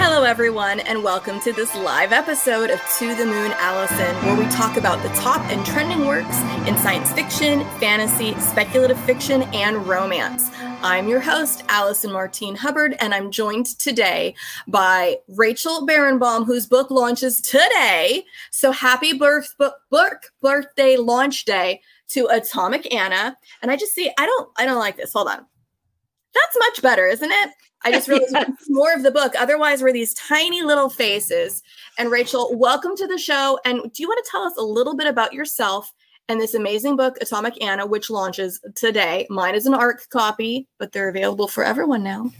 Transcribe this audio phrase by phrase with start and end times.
[0.00, 4.46] Hello, everyone, and welcome to this live episode of To the Moon Allison, where we
[4.50, 10.50] talk about the top and trending works in science fiction, fantasy, speculative fiction, and romance.
[10.80, 14.34] I'm your host, Allison Martine Hubbard, and I'm joined today
[14.66, 18.24] by Rachel Barenbaum, whose book launches today.
[18.50, 23.36] So happy birth book, book birthday launch day to Atomic Anna.
[23.62, 25.12] And I just see, I don't, I don't like this.
[25.12, 25.44] Hold on.
[26.34, 27.50] That's much better, isn't it?
[27.84, 28.50] I just realized yes.
[28.68, 29.34] more of the book.
[29.38, 31.62] Otherwise, we're these tiny little faces.
[31.98, 33.58] And Rachel, welcome to the show.
[33.64, 35.92] And do you want to tell us a little bit about yourself
[36.28, 39.26] and this amazing book, Atomic Anna, which launches today?
[39.30, 42.30] Mine is an ARC copy, but they're available for everyone now.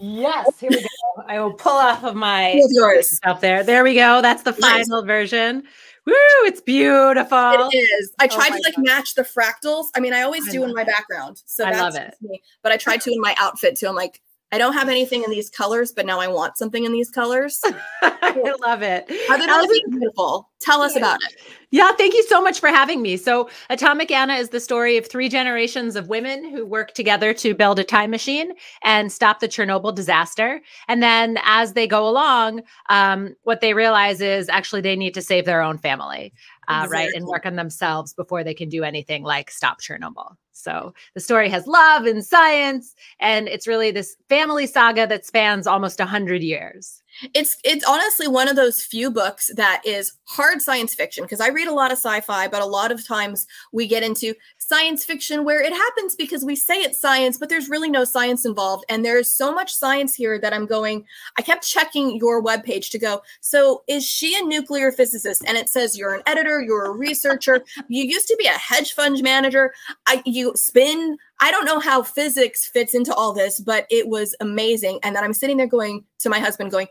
[0.00, 0.88] Yes, here we go.
[1.28, 3.62] I will pull off of my yours up there.
[3.62, 4.22] There we go.
[4.22, 5.06] That's the final nice.
[5.06, 5.64] version.
[6.06, 6.14] Woo,
[6.44, 7.68] it's beautiful.
[7.72, 8.12] It is.
[8.18, 8.84] I oh tried oh to like God.
[8.84, 9.86] match the fractals.
[9.94, 10.86] I mean, I always I do in my it.
[10.86, 11.42] background.
[11.44, 12.14] So I love it.
[12.20, 12.40] Me.
[12.62, 13.86] But I tried to in my outfit too.
[13.86, 14.20] I'm like,
[14.52, 17.60] I don't have anything in these colors, but now I want something in these colors.
[18.02, 19.10] I love it.
[19.30, 21.36] Other being beautiful, tell us about it.
[21.72, 23.16] Yeah, thank you so much for having me.
[23.16, 27.54] So, Atomic Anna is the story of three generations of women who work together to
[27.54, 30.60] build a time machine and stop the Chernobyl disaster.
[30.88, 35.22] And then, as they go along, um, what they realize is actually they need to
[35.22, 36.32] save their own family,
[36.70, 36.96] uh, exactly.
[36.96, 40.36] right, and work on themselves before they can do anything like stop Chernobyl.
[40.52, 45.66] So the story has love and science, and it's really this family saga that spans
[45.66, 47.02] almost a hundred years.
[47.34, 51.48] It's it's honestly one of those few books that is hard science fiction because I
[51.48, 55.44] read a lot of sci-fi, but a lot of times we get into science fiction
[55.44, 58.84] where it happens because we say it's science, but there's really no science involved.
[58.88, 61.04] And there's so much science here that I'm going,
[61.36, 65.42] I kept checking your webpage to go, so is she a nuclear physicist?
[65.46, 68.92] And it says you're an editor, you're a researcher, you used to be a hedge
[68.92, 69.72] fund manager,
[70.06, 71.18] I you spin.
[71.42, 75.00] I don't know how physics fits into all this, but it was amazing.
[75.02, 76.86] And then I'm sitting there going to my husband, going,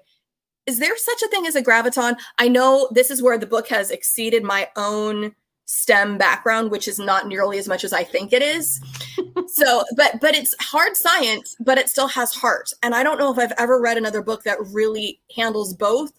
[0.69, 2.16] is there such a thing as a graviton?
[2.38, 5.34] I know this is where the book has exceeded my own
[5.66, 8.79] STEM background, which is not nearly as much as I think it is.
[9.47, 12.72] so, but but it's hard science, but it still has heart.
[12.84, 16.12] And I don't know if I've ever read another book that really handles both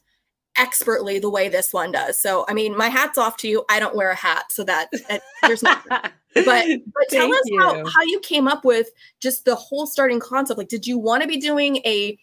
[0.57, 2.21] expertly the way this one does.
[2.21, 3.65] So, I mean, my hat's off to you.
[3.71, 5.87] I don't wear a hat, so that it, there's not.
[5.91, 7.61] but but tell us you.
[7.61, 8.89] how how you came up with
[9.21, 10.59] just the whole starting concept.
[10.59, 12.19] Like, did you want to be doing a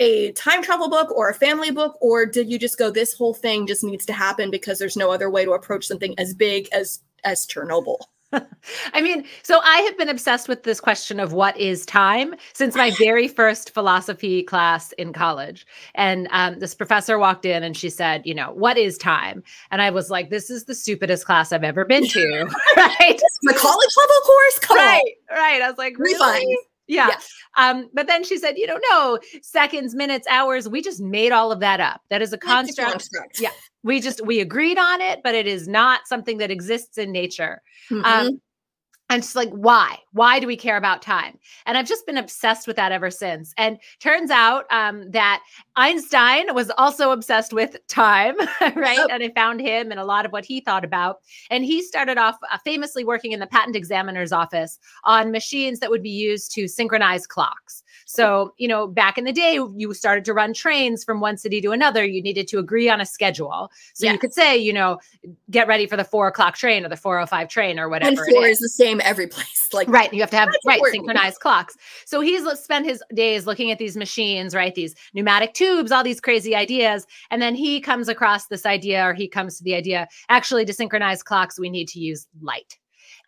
[0.00, 3.34] a time travel book or a family book or did you just go this whole
[3.34, 6.68] thing just needs to happen because there's no other way to approach something as big
[6.72, 7.98] as as chernobyl
[8.92, 12.74] I mean, so I have been obsessed with this question of what is time since
[12.74, 15.66] my very first philosophy class in college.
[15.94, 19.42] And um, this professor walked in and she said, You know, what is time?
[19.70, 22.44] And I was like, This is the stupidest class I've ever been to.
[22.76, 23.20] right?
[23.42, 24.58] The college level course?
[24.60, 25.14] Come right.
[25.30, 25.36] On.
[25.36, 25.62] Right.
[25.62, 26.58] I was like, Really?
[26.88, 27.08] Yeah.
[27.08, 27.18] yeah.
[27.56, 31.52] Um, but then she said, you know, no, seconds, minutes, hours, we just made all
[31.52, 32.00] of that up.
[32.10, 32.90] That is a construct.
[32.90, 33.40] construct.
[33.40, 33.50] Yeah.
[33.82, 37.62] We just we agreed on it, but it is not something that exists in nature.
[37.90, 38.04] Mm-hmm.
[38.04, 38.40] Um,
[39.10, 39.98] and it's like, why?
[40.12, 41.38] Why do we care about time?
[41.64, 43.54] And I've just been obsessed with that ever since.
[43.56, 45.42] And turns out um, that
[45.76, 48.36] Einstein was also obsessed with time,
[48.76, 49.06] right?
[49.10, 51.20] And I found him and a lot of what he thought about.
[51.50, 55.90] And he started off uh, famously working in the patent examiner's office on machines that
[55.90, 57.82] would be used to synchronize clocks.
[58.10, 61.60] So, you know, back in the day, you started to run trains from one city
[61.60, 62.06] to another.
[62.06, 63.70] You needed to agree on a schedule.
[63.92, 64.98] So you could say, you know,
[65.50, 68.24] get ready for the four o'clock train or the 405 train or whatever.
[68.24, 68.52] And four is.
[68.52, 69.68] is the same every place.
[69.74, 70.10] Like, right.
[70.10, 71.76] You have to have, right, synchronized clocks.
[72.06, 74.74] So he's spent his days looking at these machines, right?
[74.74, 77.06] These pneumatic tubes, all these crazy ideas.
[77.30, 80.72] And then he comes across this idea or he comes to the idea actually to
[80.72, 82.78] synchronize clocks, we need to use light.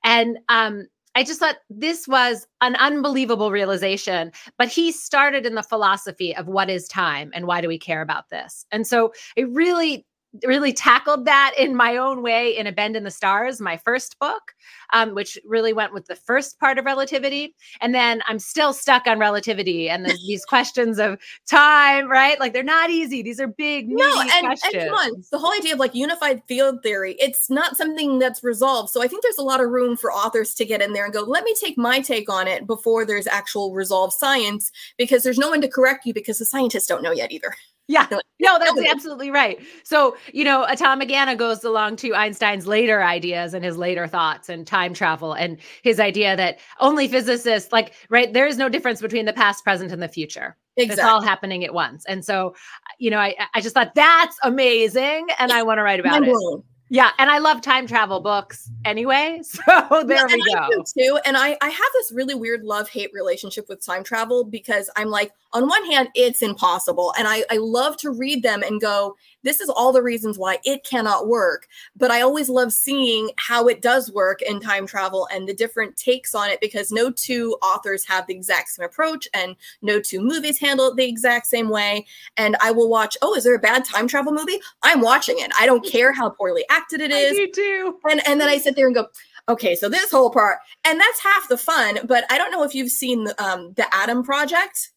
[0.05, 4.33] And um, I just thought this was an unbelievable realization.
[4.59, 8.03] But he started in the philosophy of what is time and why do we care
[8.03, 8.65] about this?
[8.71, 10.07] And so it really
[10.45, 14.19] really tackled that in my own way in A Bend in the Stars, my first
[14.19, 14.55] book,
[14.93, 17.55] um, which really went with the first part of relativity.
[17.81, 21.19] And then I'm still stuck on relativity and the, these questions of
[21.49, 22.39] time, right?
[22.39, 23.23] Like they're not easy.
[23.23, 24.75] These are big, no, and, questions.
[24.75, 28.45] And come on, the whole idea of like unified field theory, it's not something that's
[28.45, 28.91] resolved.
[28.91, 31.13] So I think there's a lot of room for authors to get in there and
[31.13, 35.39] go, let me take my take on it before there's actual resolved science, because there's
[35.39, 37.55] no one to correct you because the scientists don't know yet either.
[37.91, 38.07] Yeah.
[38.39, 39.59] No, that's absolutely right.
[39.83, 44.49] So, you know, Atomic Anna goes along to Einstein's later ideas and his later thoughts
[44.49, 49.01] and time travel and his idea that only physicists, like, right, there is no difference
[49.01, 50.57] between the past, present, and the future.
[50.77, 51.03] Exactly.
[51.03, 52.05] It's all happening at once.
[52.07, 52.55] And so,
[53.01, 56.63] you know, I, I just thought that's amazing and I want to write about it.
[56.93, 59.41] Yeah, and I love time travel books anyway.
[59.51, 60.59] So there yeah, we go.
[60.61, 61.19] I too.
[61.25, 65.31] And I, I have this really weird love-hate relationship with time travel because I'm like,
[65.53, 67.13] on one hand, it's impossible.
[67.19, 70.59] And I, I love to read them and go, this is all the reasons why
[70.65, 71.67] it cannot work.
[71.97, 75.97] But I always love seeing how it does work in time travel and the different
[75.97, 80.21] takes on it because no two authors have the exact same approach and no two
[80.21, 82.07] movies handle it the exact same way.
[82.37, 84.61] And I will watch, oh, is there a bad time travel movie?
[84.83, 85.51] I'm watching it.
[85.59, 87.37] I don't care how poorly acted it is.
[87.37, 87.99] You do.
[88.09, 89.07] And and then I sit there and go,
[89.49, 92.01] okay, so this whole part, and that's half the fun.
[92.07, 94.91] But I don't know if you've seen the, um, the Adam Project.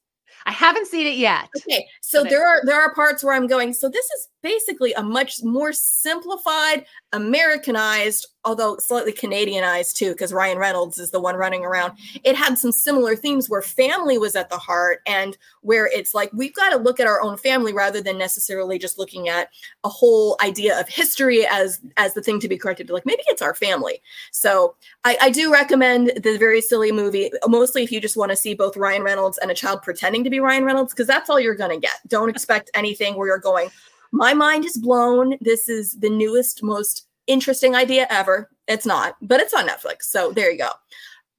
[0.46, 1.50] I haven't seen it yet.
[1.58, 3.74] Okay, so there are there are parts where I'm going.
[3.74, 10.58] So this is basically a much more simplified, Americanized, although slightly Canadianized too, because Ryan
[10.58, 11.98] Reynolds is the one running around.
[12.24, 16.32] It had some similar themes where family was at the heart, and where it's like
[16.34, 19.50] we've got to look at our own family rather than necessarily just looking at
[19.84, 22.90] a whole idea of history as as the thing to be corrected.
[22.90, 24.02] Like maybe it's our family.
[24.32, 28.36] So I, I do recommend the very silly movie, mostly if you just want to
[28.36, 31.40] see both Ryan Reynolds and a child pretending to be Ryan Reynolds, because that's all
[31.40, 32.00] you're gonna get.
[32.08, 33.70] Don't expect anything where you're going
[34.14, 35.38] my mind is blown.
[35.42, 38.50] This is the newest, most interesting idea ever.
[38.68, 40.04] It's not, but it's on Netflix.
[40.04, 40.70] So there you go.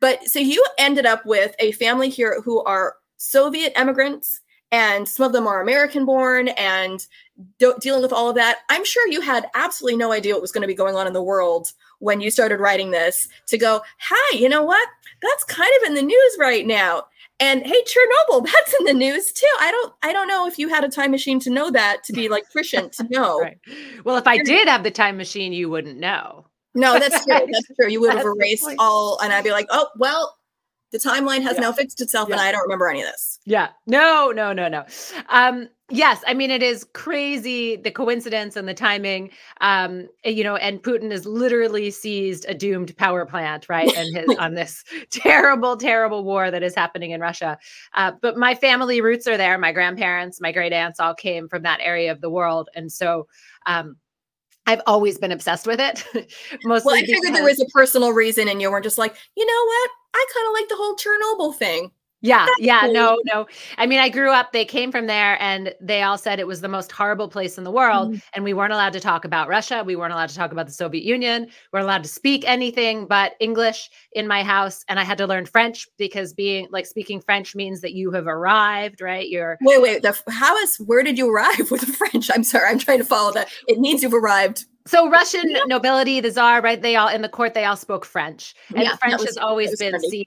[0.00, 4.40] But so you ended up with a family here who are Soviet immigrants,
[4.70, 7.06] and some of them are American born and
[7.80, 8.58] dealing with all of that.
[8.68, 11.12] I'm sure you had absolutely no idea what was going to be going on in
[11.12, 14.88] the world when you started writing this to go, hi, you know what?
[15.22, 17.04] That's kind of in the news right now.
[17.40, 19.46] And hey, Chernobyl, that's in the news too.
[19.60, 22.12] I don't I don't know if you had a time machine to know that to
[22.12, 23.40] be like prescient to know.
[23.40, 23.58] right.
[24.04, 26.46] Well, if I did have the time machine, you wouldn't know.
[26.74, 27.34] No, that's true.
[27.34, 27.88] That's true.
[27.88, 30.36] You would have erased all and I'd be like, oh well,
[30.92, 31.62] the timeline has yeah.
[31.62, 32.36] now fixed itself yeah.
[32.36, 33.40] and I don't remember any of this.
[33.44, 33.68] Yeah.
[33.86, 34.84] No, no, no, no.
[35.28, 39.30] Um, yes, I mean it is crazy the coincidence and the timing.
[39.60, 43.94] Um, you know, and Putin has literally seized a doomed power plant, right?
[43.96, 47.58] And his on this terrible, terrible war that is happening in Russia.
[47.94, 49.58] Uh, but my family roots are there.
[49.58, 52.68] My grandparents, my great aunts all came from that area of the world.
[52.74, 53.26] And so
[53.66, 53.96] um
[54.66, 56.04] I've always been obsessed with it.
[56.64, 59.44] Mostly well, I figured there was a personal reason, and you weren't just like, you
[59.44, 59.90] know what?
[60.14, 61.90] I kind of like the whole Chernobyl thing.
[62.24, 63.46] Yeah, yeah, no, no.
[63.76, 66.62] I mean, I grew up, they came from there and they all said it was
[66.62, 68.12] the most horrible place in the world.
[68.12, 68.18] Mm-hmm.
[68.32, 69.82] And we weren't allowed to talk about Russia.
[69.84, 71.42] We weren't allowed to talk about the Soviet Union.
[71.42, 74.86] We weren't allowed to speak anything but English in my house.
[74.88, 78.26] And I had to learn French because being like speaking French means that you have
[78.26, 79.28] arrived, right?
[79.28, 80.02] You're wait, wait.
[80.02, 82.30] The, how is where did you arrive with the French?
[82.32, 83.48] I'm sorry, I'm trying to follow that.
[83.68, 86.80] It means you've arrived so Russian nobility, the czar, right?
[86.80, 89.92] They all in the court, they all spoke French, and yeah, French has always been
[89.92, 90.08] funny.
[90.10, 90.26] seen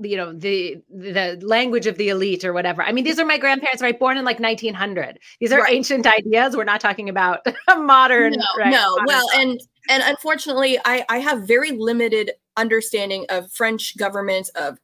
[0.00, 3.38] you know the the language of the elite or whatever i mean these are my
[3.38, 5.74] grandparents right born in like 1900 these are right.
[5.74, 7.40] ancient ideas we're not talking about
[7.78, 8.90] modern no, right, no.
[8.90, 9.40] Modern well stuff.
[9.40, 14.78] and and unfortunately i i have very limited understanding of french government of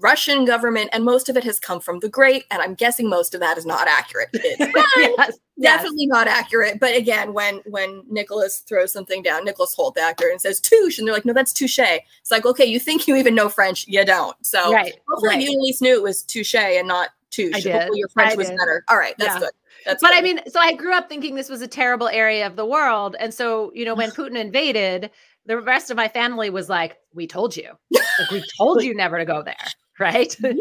[0.00, 3.34] Russian government, and most of it has come from the great, and I'm guessing most
[3.34, 4.28] of that is not accurate.
[4.34, 6.08] yes, definitely yes.
[6.08, 6.78] not accurate.
[6.78, 10.98] But again, when when Nicholas throws something down, Nicholas Hoult, the actor, and says touche,
[10.98, 11.78] and they're like, no, that's touche.
[11.78, 14.36] It's like, okay, you think you even know French, you don't.
[14.46, 15.42] So right, hopefully right.
[15.42, 17.64] you at least knew it was touche and not touche.
[17.64, 18.84] Hopefully your French was better.
[18.88, 19.40] All right, that's yeah.
[19.40, 19.50] good.
[19.84, 20.18] That's but good.
[20.18, 23.16] I mean, so I grew up thinking this was a terrible area of the world.
[23.18, 25.10] And so, you know, when Putin invaded,
[25.46, 29.18] the rest of my family was like, "We told you, like, we told you never
[29.18, 29.56] to go there."
[30.00, 30.36] Right?
[30.42, 30.52] yeah.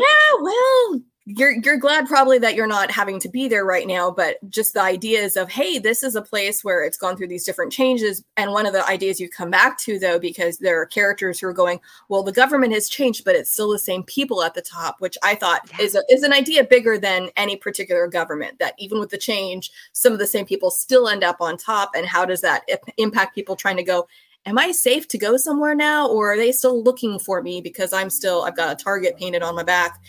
[0.42, 4.38] Well, you're you're glad probably that you're not having to be there right now but
[4.50, 7.72] just the ideas of hey this is a place where it's gone through these different
[7.72, 11.40] changes and one of the ideas you come back to though because there are characters
[11.40, 14.54] who are going well the government has changed but it's still the same people at
[14.54, 15.86] the top which i thought yeah.
[15.86, 19.72] is a, is an idea bigger than any particular government that even with the change
[19.94, 22.64] some of the same people still end up on top and how does that
[22.98, 24.06] impact people trying to go
[24.46, 26.06] am I safe to go somewhere now?
[26.10, 29.42] Or are they still looking for me because I'm still, I've got a target painted
[29.42, 30.02] on my back?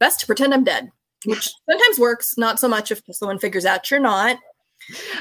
[0.00, 0.90] Best to pretend I'm dead,
[1.24, 4.38] which sometimes works, not so much if someone figures out you're not.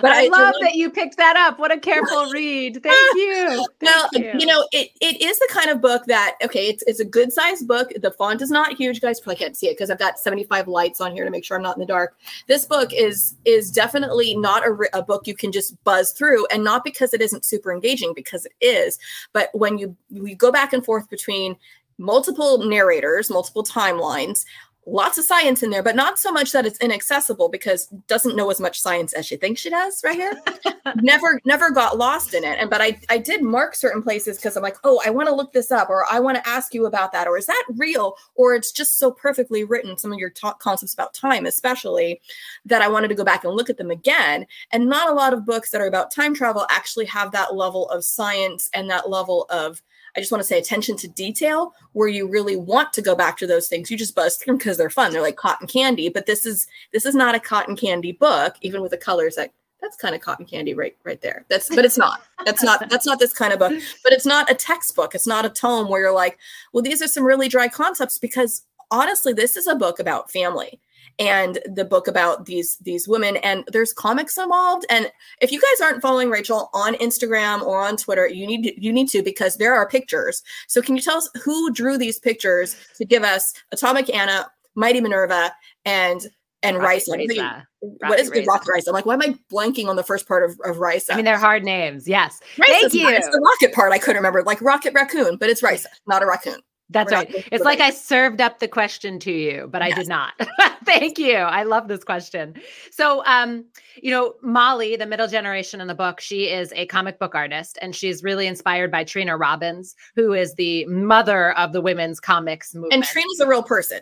[0.01, 1.59] But I, I love that you picked that up.
[1.59, 2.81] What a careful read.
[2.81, 3.65] Thank you.
[3.79, 4.39] Thank you.
[4.39, 7.31] you know, it, it is the kind of book that, okay, it's, it's a good
[7.31, 7.91] sized book.
[8.01, 9.01] The font is not huge.
[9.01, 11.57] guys probably can't see it because I've got 75 lights on here to make sure
[11.57, 12.17] I'm not in the dark.
[12.47, 16.63] This book is is definitely not a, a book you can just buzz through and
[16.63, 18.97] not because it isn't super engaging because it is.
[19.33, 21.57] But when you, you go back and forth between
[21.97, 24.45] multiple narrators, multiple timelines,
[24.91, 28.49] lots of science in there, but not so much that it's inaccessible because doesn't know
[28.49, 30.33] as much science as she thinks she does right here.
[31.01, 32.57] never, never got lost in it.
[32.59, 35.35] And but I, I did mark certain places because I'm like, oh, I want to
[35.35, 38.15] look this up, or I want to ask you about that, or is that real,
[38.35, 39.97] or it's just so perfectly written.
[39.97, 42.21] Some of your talk concepts about time, especially,
[42.65, 44.45] that I wanted to go back and look at them again.
[44.71, 47.89] And not a lot of books that are about time travel actually have that level
[47.89, 49.81] of science and that level of
[50.15, 53.37] I just want to say attention to detail where you really want to go back
[53.37, 53.89] to those things.
[53.89, 55.11] You just buzz through them because they're fun.
[55.11, 58.81] They're like cotton candy, but this is this is not a cotton candy book, even
[58.81, 59.51] with the colors that
[59.81, 61.45] that's kind of cotton candy right right there.
[61.49, 62.21] That's but it's not.
[62.45, 63.73] That's not that's not this kind of book.
[64.03, 65.15] But it's not a textbook.
[65.15, 66.37] It's not a tome where you're like,
[66.73, 70.79] well, these are some really dry concepts because honestly, this is a book about family
[71.19, 75.81] and the book about these these women and there's comics involved and if you guys
[75.81, 79.57] aren't following rachel on instagram or on twitter you need to, you need to because
[79.57, 83.53] there are pictures so can you tell us who drew these pictures to give us
[83.71, 85.51] atomic anna mighty minerva
[85.85, 86.27] and
[86.61, 88.89] and Rice What is the Rocket Risa?
[88.89, 91.13] I'm like, why am I blanking on the first part of, of Risa?
[91.13, 92.07] I mean, they're hard names.
[92.07, 92.41] Yes.
[92.57, 93.07] Thank you.
[93.07, 96.25] It's the rocket part I couldn't remember, like Rocket Raccoon, but it's Rice, not a
[96.25, 96.59] raccoon.
[96.91, 97.29] That's right.
[97.51, 99.91] It's like I served up the question to you, but yes.
[99.91, 100.33] I did not.
[100.85, 101.35] Thank you.
[101.35, 102.55] I love this question.
[102.89, 103.65] So, um,
[104.01, 107.77] you know, Molly, the middle generation in the book, she is a comic book artist
[107.81, 112.73] and she's really inspired by Trina Robbins, who is the mother of the women's comics
[112.73, 112.93] movement.
[112.93, 113.99] And Trina's a real person.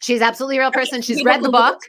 [0.00, 1.02] She's absolutely a real person.
[1.02, 1.80] She's read the book.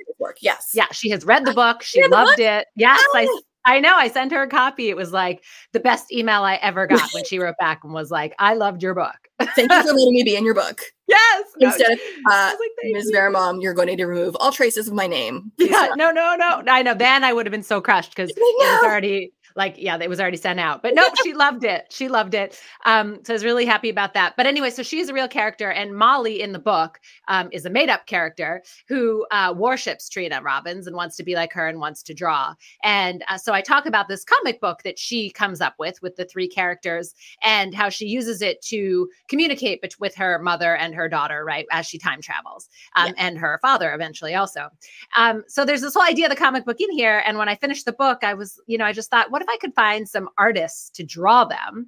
[0.42, 0.72] Yes.
[0.74, 1.84] Yeah, she has read the book.
[1.84, 2.68] She loved it.
[2.76, 3.18] Yes, oh.
[3.18, 3.42] I
[3.80, 3.96] know.
[3.96, 4.90] I sent her a copy.
[4.90, 5.44] It was like
[5.74, 8.84] the best email I ever got when she wrote back and was like, I loved
[8.84, 9.16] your book.
[9.56, 10.82] Thank you for letting me be in your book.
[11.08, 11.46] Yes.
[11.60, 12.00] Instead of
[12.32, 13.12] uh, like, Ms.
[13.14, 15.52] Barenbaum, you're going to remove all traces of my name.
[15.58, 15.90] Please yeah.
[15.96, 16.64] No, no, no.
[16.68, 16.94] I know.
[16.94, 20.20] Then I would have been so crushed because it was already like yeah it was
[20.20, 23.44] already sent out but no she loved it she loved it um so i was
[23.44, 26.60] really happy about that but anyway so she's a real character and molly in the
[26.60, 31.36] book um, is a made-up character who uh, worships trina robbins and wants to be
[31.36, 34.84] like her and wants to draw and uh, so i talk about this comic book
[34.84, 39.10] that she comes up with with the three characters and how she uses it to
[39.28, 43.14] communicate with her mother and her daughter right as she time travels um, yeah.
[43.18, 44.70] and her father eventually also
[45.16, 47.56] um, so there's this whole idea of the comic book in here and when i
[47.56, 50.08] finished the book i was you know i just thought what if I could find
[50.08, 51.88] some artists to draw them?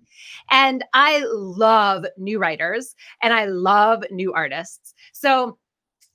[0.51, 4.93] And I love new writers and I love new artists.
[5.13, 5.57] So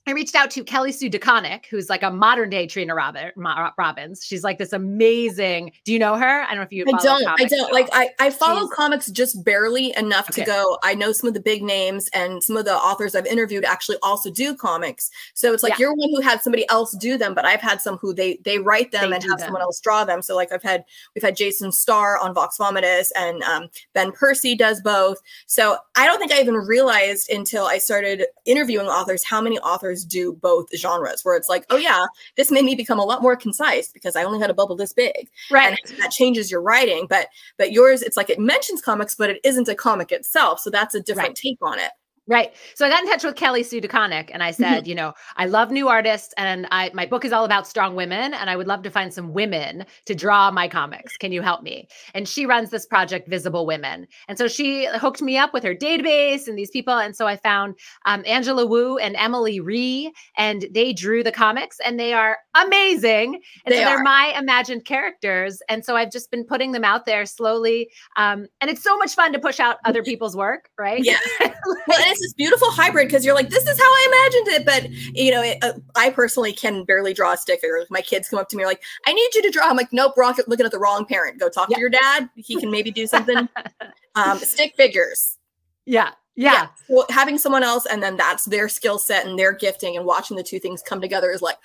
[0.05, 3.31] I reached out to Kelly Sue DeConnick, who's like a modern day Trina Robin.
[3.37, 4.25] Robbins.
[4.25, 5.71] She's like this amazing.
[5.85, 6.41] Do you know her?
[6.41, 6.83] I don't know if you.
[6.87, 7.25] I don't.
[7.25, 7.71] I don't.
[7.71, 10.41] Like I, I follow She's, comics just barely enough okay.
[10.41, 10.77] to go.
[10.83, 13.97] I know some of the big names and some of the authors I've interviewed actually
[14.03, 15.09] also do comics.
[15.35, 15.77] So it's like yeah.
[15.79, 18.59] you're one who had somebody else do them, but I've had some who they they
[18.59, 19.47] write them they and have them.
[19.47, 20.21] someone else draw them.
[20.21, 20.83] So like I've had
[21.15, 25.19] we've had Jason Starr on Vox Vomitus and um, Ben Percy does both.
[25.47, 29.92] So I don't think I even realized until I started interviewing authors how many authors
[29.93, 33.21] authors do both genres where it's like, oh yeah, this made me become a lot
[33.21, 35.29] more concise because I only had a bubble this big.
[35.51, 35.77] Right.
[35.87, 37.07] And that changes your writing.
[37.09, 40.59] But but yours, it's like it mentions comics, but it isn't a comic itself.
[40.59, 41.35] So that's a different right.
[41.35, 41.91] take on it.
[42.25, 42.53] Right.
[42.75, 44.63] So I got in touch with Kelly Sue DeConnick and I mm-hmm.
[44.63, 47.95] said, you know, I love new artists and I my book is all about strong
[47.95, 51.17] women and I would love to find some women to draw my comics.
[51.17, 51.89] Can you help me?
[52.13, 54.07] And she runs this project Visible Women.
[54.29, 57.35] And so she hooked me up with her database and these people and so I
[57.35, 57.75] found
[58.05, 63.41] um, Angela Wu and Emily Ree and they drew the comics and they are amazing.
[63.65, 64.03] And they so they're are.
[64.03, 68.71] my imagined characters and so I've just been putting them out there slowly um, and
[68.71, 71.03] it's so much fun to push out other people's work, right?
[71.03, 71.19] Yeah.
[71.87, 74.65] well, it's this beautiful hybrid because you're like, this is how I imagined it.
[74.65, 77.85] But you know, it, uh, I personally can barely draw a stick figure.
[77.89, 79.67] My kids come up to me like, I need you to draw.
[79.67, 81.39] I'm like, nope, Rocket, looking at the wrong parent.
[81.39, 82.29] Go talk to your dad.
[82.35, 83.49] He can maybe do something.
[84.15, 85.37] um, stick figures.
[85.85, 86.11] Yeah.
[86.35, 86.53] Yeah.
[86.53, 86.67] yeah.
[86.89, 90.37] Well, having someone else and then that's their skill set and their gifting and watching
[90.37, 91.57] the two things come together is like,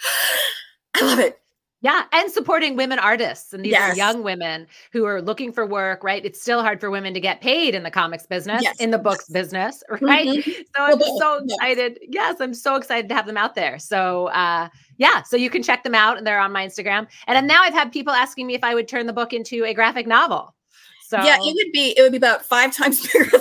[0.95, 1.41] I love it.
[1.81, 3.53] Yeah, and supporting women artists.
[3.53, 3.93] And these yes.
[3.93, 6.25] are young women who are looking for work, right?
[6.25, 8.81] It's still hard for women to get paid in the comics business, yes.
[8.81, 9.33] in the books yes.
[9.33, 10.27] business, right?
[10.27, 10.51] Mm-hmm.
[10.77, 12.01] So I'm so excited.
[12.09, 13.79] Yes, I'm so excited to have them out there.
[13.79, 17.07] So uh yeah, so you can check them out and they're on my Instagram.
[17.29, 19.73] And now I've had people asking me if I would turn the book into a
[19.73, 20.57] graphic novel.
[21.07, 23.39] So Yeah, it would be it would be about 5 times bigger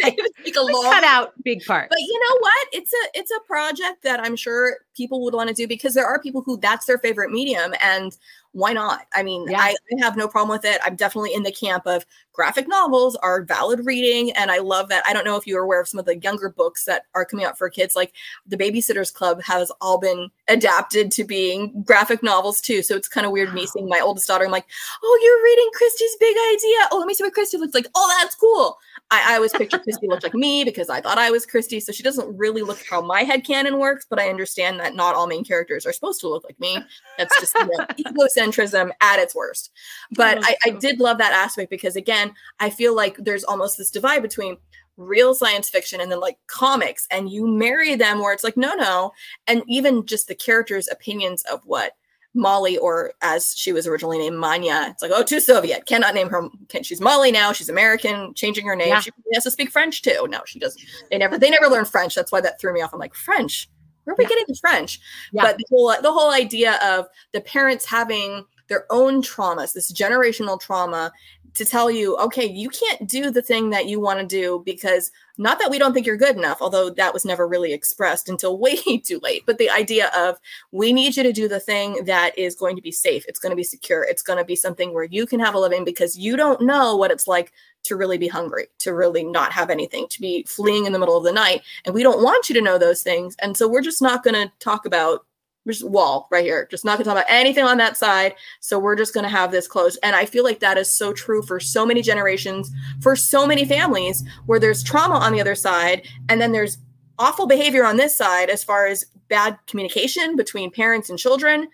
[0.16, 1.88] than take a long cut out big part.
[1.90, 2.68] But you know what?
[2.72, 6.06] It's a it's a project that I'm sure people would want to do because there
[6.06, 7.74] are people who that's their favorite medium.
[7.82, 8.16] And
[8.52, 9.06] why not?
[9.14, 9.60] I mean, yeah.
[9.60, 10.80] I, I, have no problem with it.
[10.84, 14.32] I'm definitely in the camp of graphic novels are valid reading.
[14.32, 15.04] And I love that.
[15.06, 17.44] I don't know if you're aware of some of the younger books that are coming
[17.44, 18.12] out for kids, like
[18.46, 22.82] the Babysitters Club has all been adapted to being graphic novels too.
[22.82, 24.44] So it's kind of weird me seeing my oldest daughter.
[24.44, 24.66] I'm like,
[25.02, 26.88] oh, you're reading Kristy's big idea.
[26.92, 27.86] Oh, let me see what Kristy looks like.
[27.94, 28.78] Oh, that's cool.
[29.10, 31.82] I, I always picture Kristy looked like me because I thought I was Kristy.
[31.82, 35.14] So she doesn't really look how my head canon works, but I understand that not
[35.14, 36.78] all main characters are supposed to look like me.
[37.18, 37.86] That's just you know,
[38.40, 39.70] egocentrism at its worst.
[40.12, 43.78] But oh, I, I did love that aspect because again, I feel like there's almost
[43.78, 44.56] this divide between
[44.96, 48.74] real science fiction and then like comics and you marry them where it's like no
[48.74, 49.10] no
[49.46, 51.92] and even just the characters opinions of what
[52.34, 54.86] Molly, or as she was originally named, Manya.
[54.88, 55.86] It's like, oh, too Soviet.
[55.86, 56.48] Cannot name her.
[56.68, 57.52] Can, she's Molly now.
[57.52, 58.34] She's American.
[58.34, 58.88] Changing her name.
[58.90, 59.00] Yeah.
[59.00, 60.26] She has to speak French too.
[60.28, 60.80] No, she doesn't.
[61.10, 61.38] They never.
[61.38, 62.14] They never learn French.
[62.14, 62.92] That's why that threw me off.
[62.92, 63.68] I'm like, French.
[64.10, 64.28] Where are we yeah.
[64.28, 65.00] getting the French?
[65.32, 65.42] Yeah.
[65.42, 70.60] But the whole the whole idea of the parents having their own traumas, this generational
[70.60, 71.12] trauma,
[71.54, 75.10] to tell you, okay, you can't do the thing that you want to do because
[75.38, 78.58] not that we don't think you're good enough, although that was never really expressed until
[78.60, 79.42] way too late.
[79.46, 80.38] But the idea of
[80.72, 83.50] we need you to do the thing that is going to be safe, it's going
[83.50, 86.16] to be secure, it's going to be something where you can have a living because
[86.16, 87.52] you don't know what it's like
[87.84, 91.16] to really be hungry, to really not have anything, to be fleeing in the middle
[91.16, 91.62] of the night.
[91.84, 93.36] And we don't want you to know those things.
[93.40, 95.24] And so we're just not going to talk about
[95.66, 96.66] just wall right here.
[96.70, 98.34] Just not gonna talk about anything on that side.
[98.60, 99.98] So we're just gonna have this closed.
[100.02, 102.70] And I feel like that is so true for so many generations,
[103.00, 106.78] for so many families where there's trauma on the other side, and then there's
[107.18, 111.68] awful behavior on this side as far as bad communication between parents and children,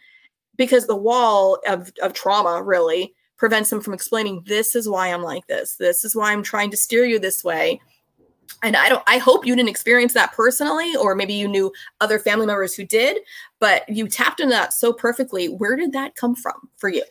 [0.57, 5.23] because the wall of, of trauma really prevents them from explaining this is why I'm
[5.23, 5.77] like this.
[5.77, 7.81] This is why I'm trying to steer you this way.
[8.63, 12.21] And i don't i hope you didn't experience that personally or maybe you knew other
[12.21, 13.19] family members who did
[13.59, 15.49] but you tapped into that so perfectly.
[15.49, 17.03] Where did that come from for you?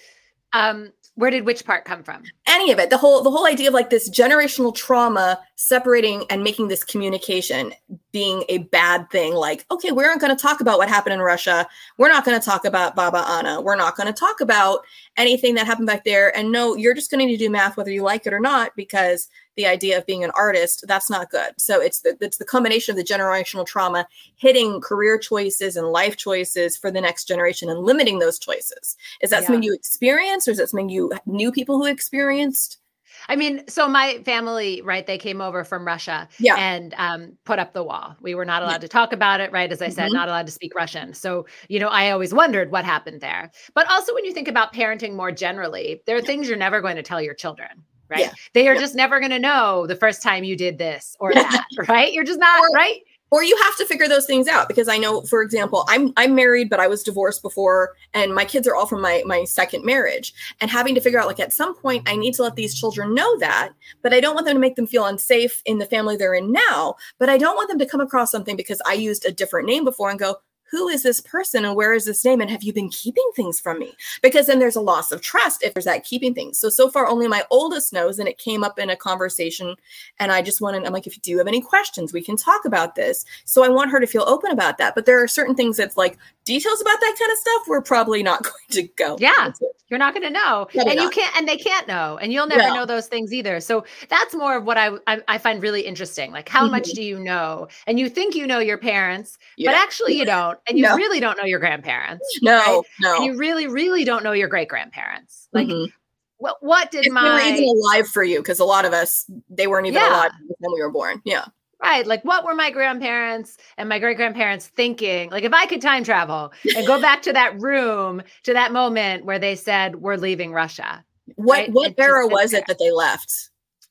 [0.54, 2.24] Um where did which part come from?
[2.46, 2.90] Any of it.
[2.90, 7.74] The whole the whole idea of like this generational trauma separating and making this communication
[8.12, 11.22] being a bad thing like okay we aren't going to talk about what happened in
[11.22, 11.68] russia.
[11.98, 14.82] We're not going to talk about baba ana we're not going to talk about
[15.18, 16.36] anything that happened back there.
[16.38, 19.30] And no you're just going to do math whether you like it or not because
[19.56, 22.92] the idea of being an artist that's not good so it's the, it's the combination
[22.92, 27.82] of the generational trauma hitting career choices and life choices for the next generation and
[27.82, 29.48] limiting those choices is that yeah.
[29.48, 32.80] something you experienced or is that something you knew people who experienced
[33.28, 35.06] I mean, so my family, right?
[35.06, 36.56] They came over from Russia, yeah.
[36.58, 38.16] and um, put up the wall.
[38.22, 38.78] We were not allowed yeah.
[38.80, 39.72] to talk about it, right?
[39.72, 40.16] As I said, mm-hmm.
[40.16, 41.14] not allowed to speak Russian.
[41.14, 43.52] So, you know, I always wondered what happened there.
[43.74, 46.96] But also, when you think about parenting more generally, there are things you're never going
[46.98, 48.22] to tell your children, right?
[48.22, 48.34] Yeah.
[48.54, 48.82] They are yeah.
[48.82, 52.14] just never going to know the first time you did this or that, right?
[52.14, 53.02] You're just not, or, right?
[53.32, 56.36] Or you have to figure those things out because I know, for example, I'm I'm
[56.36, 59.84] married, but I was divorced before, and my kids are all from my my second
[59.84, 60.34] marriage.
[60.62, 63.16] And having to figure out, like, at some point, I need to let these children
[63.16, 63.70] know that,
[64.04, 66.52] but I don't want them to make them feel unsafe in the family they're in
[66.52, 66.96] now.
[67.18, 69.84] But I don't want them to come across something because I used a different name
[69.84, 70.36] before and go,
[70.70, 73.60] who is this person and where is this name and have you been keeping things
[73.60, 73.94] from me?
[74.22, 77.08] Because then there's a loss of trust if there's that keeping things so so far
[77.08, 79.76] only my oldest knows and it came up in a conversation
[80.20, 82.66] and i just wanted i'm like if you do have any questions we can talk
[82.66, 83.26] about this.
[83.46, 85.98] So i want her to feel open about that but there are certain things that's
[85.98, 89.52] like details about that kind of stuff we're probably not going to go yeah.
[89.90, 90.68] you're not going to know.
[90.72, 91.04] Probably and not.
[91.04, 93.60] you can't and they can't know and you'll never know those things either.
[93.60, 96.72] So that's more of what I, I, I find really interesting like how mm-hmm.
[96.72, 97.68] much do you know?
[97.88, 99.72] And you think you know your parents yeah.
[99.72, 100.96] but actually you don't and you no.
[100.96, 102.82] really don't know your grandparents no right?
[103.02, 105.92] no and you really really don't know your great grandparents like mm-hmm.
[106.38, 108.94] what what did if my they were even alive for you because a lot of
[108.94, 110.10] us they weren't even yeah.
[110.10, 111.46] alive when we were born yeah
[111.82, 112.08] Right.
[112.08, 115.30] Like, what were my grandparents and my great grandparents thinking?
[115.30, 119.26] Like, if I could time travel and go back to that room, to that moment
[119.26, 121.04] where they said, we're leaving Russia.
[121.36, 121.72] What, right?
[121.72, 122.62] what era was there.
[122.62, 123.50] it that they left?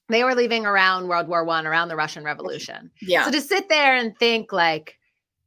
[0.09, 2.91] They were leaving around World War One, around the Russian Revolution.
[3.01, 3.25] Yeah.
[3.27, 4.99] So to sit there and think, like,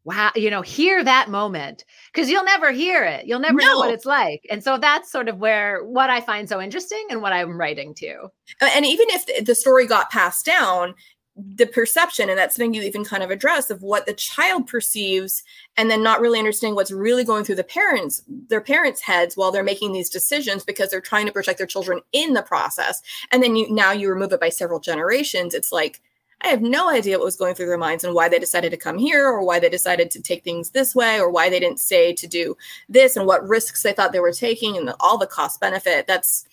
[0.07, 3.27] wow, you know, hear that moment because you'll never hear it.
[3.27, 3.65] You'll never no.
[3.65, 4.47] know what it's like.
[4.49, 7.93] And so that's sort of where what I find so interesting and what I'm writing
[7.95, 8.29] to.
[8.61, 10.95] And even if the story got passed down,
[11.35, 15.43] the perception and that's something you even kind of address of what the child perceives
[15.75, 19.51] and then not really understanding what's really going through the parents their parents heads while
[19.51, 23.43] they're making these decisions because they're trying to protect their children in the process and
[23.43, 26.01] then you now you remove it by several generations it's like
[26.41, 28.77] i have no idea what was going through their minds and why they decided to
[28.77, 31.79] come here or why they decided to take things this way or why they didn't
[31.79, 32.55] stay to do
[32.89, 36.07] this and what risks they thought they were taking and the, all the cost benefit.
[36.07, 36.45] That's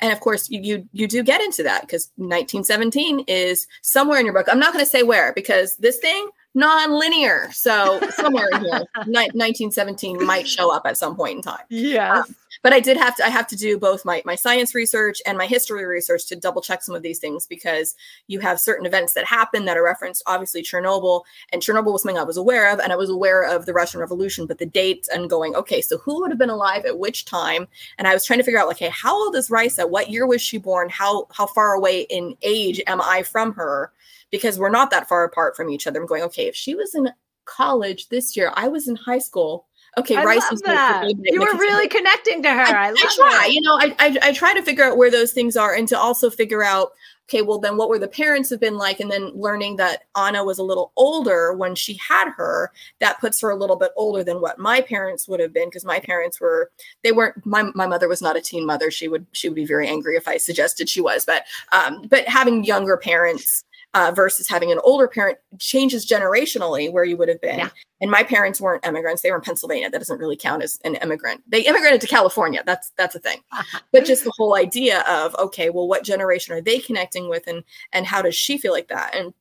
[0.00, 4.26] and of course you you, you do get into that because 1917 is somewhere in
[4.26, 4.46] your book.
[4.50, 7.48] I'm not going to say where because this thing non-linear.
[7.52, 11.64] So somewhere in here 1917 might show up at some point in time.
[11.68, 14.74] Yeah um, but I did have to I have to do both my my science
[14.74, 17.94] research and my history research to double check some of these things because
[18.26, 22.18] you have certain events that happen that are referenced obviously Chernobyl and Chernobyl was something
[22.18, 25.08] I was aware of and I was aware of the Russian Revolution but the dates
[25.08, 27.66] and going okay so who would have been alive at which time?
[27.98, 30.26] And I was trying to figure out like hey how old is Risa what year
[30.26, 30.88] was she born?
[30.88, 33.92] How how far away in age am I from her?
[34.30, 36.00] Because we're not that far apart from each other.
[36.00, 37.10] I'm going okay if she was in
[37.46, 39.66] college this year I was in high school
[39.98, 41.10] okay, I Rice is that.
[41.18, 42.60] You were really connecting to her.
[42.60, 43.52] I, I, I try, it.
[43.52, 45.98] you know, I, I, I try to figure out where those things are and to
[45.98, 46.92] also figure out,
[47.28, 48.98] okay, well, then what were the parents have been like?
[48.98, 53.40] And then learning that Anna was a little older when she had her, that puts
[53.40, 56.40] her a little bit older than what my parents would have been because my parents
[56.40, 56.72] were,
[57.04, 58.90] they weren't, my, my mother was not a teen mother.
[58.90, 62.26] She would, she would be very angry if I suggested she was, but, um, but
[62.26, 67.40] having younger parents, uh, versus having an older parent changes generationally where you would have
[67.40, 67.58] been.
[67.58, 67.70] Yeah.
[68.00, 69.90] And my parents weren't immigrants; they were in Pennsylvania.
[69.90, 71.42] That doesn't really count as an immigrant.
[71.48, 72.62] They immigrated to California.
[72.64, 73.40] That's that's a thing.
[73.52, 73.80] Uh-huh.
[73.92, 77.62] But just the whole idea of okay, well, what generation are they connecting with, and
[77.92, 79.14] and how does she feel like that?
[79.14, 79.34] And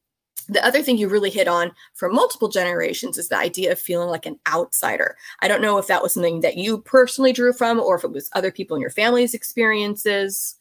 [0.50, 4.10] the other thing you really hit on for multiple generations is the idea of feeling
[4.10, 5.16] like an outsider.
[5.42, 8.12] I don't know if that was something that you personally drew from or if it
[8.12, 10.59] was other people in your family's experiences.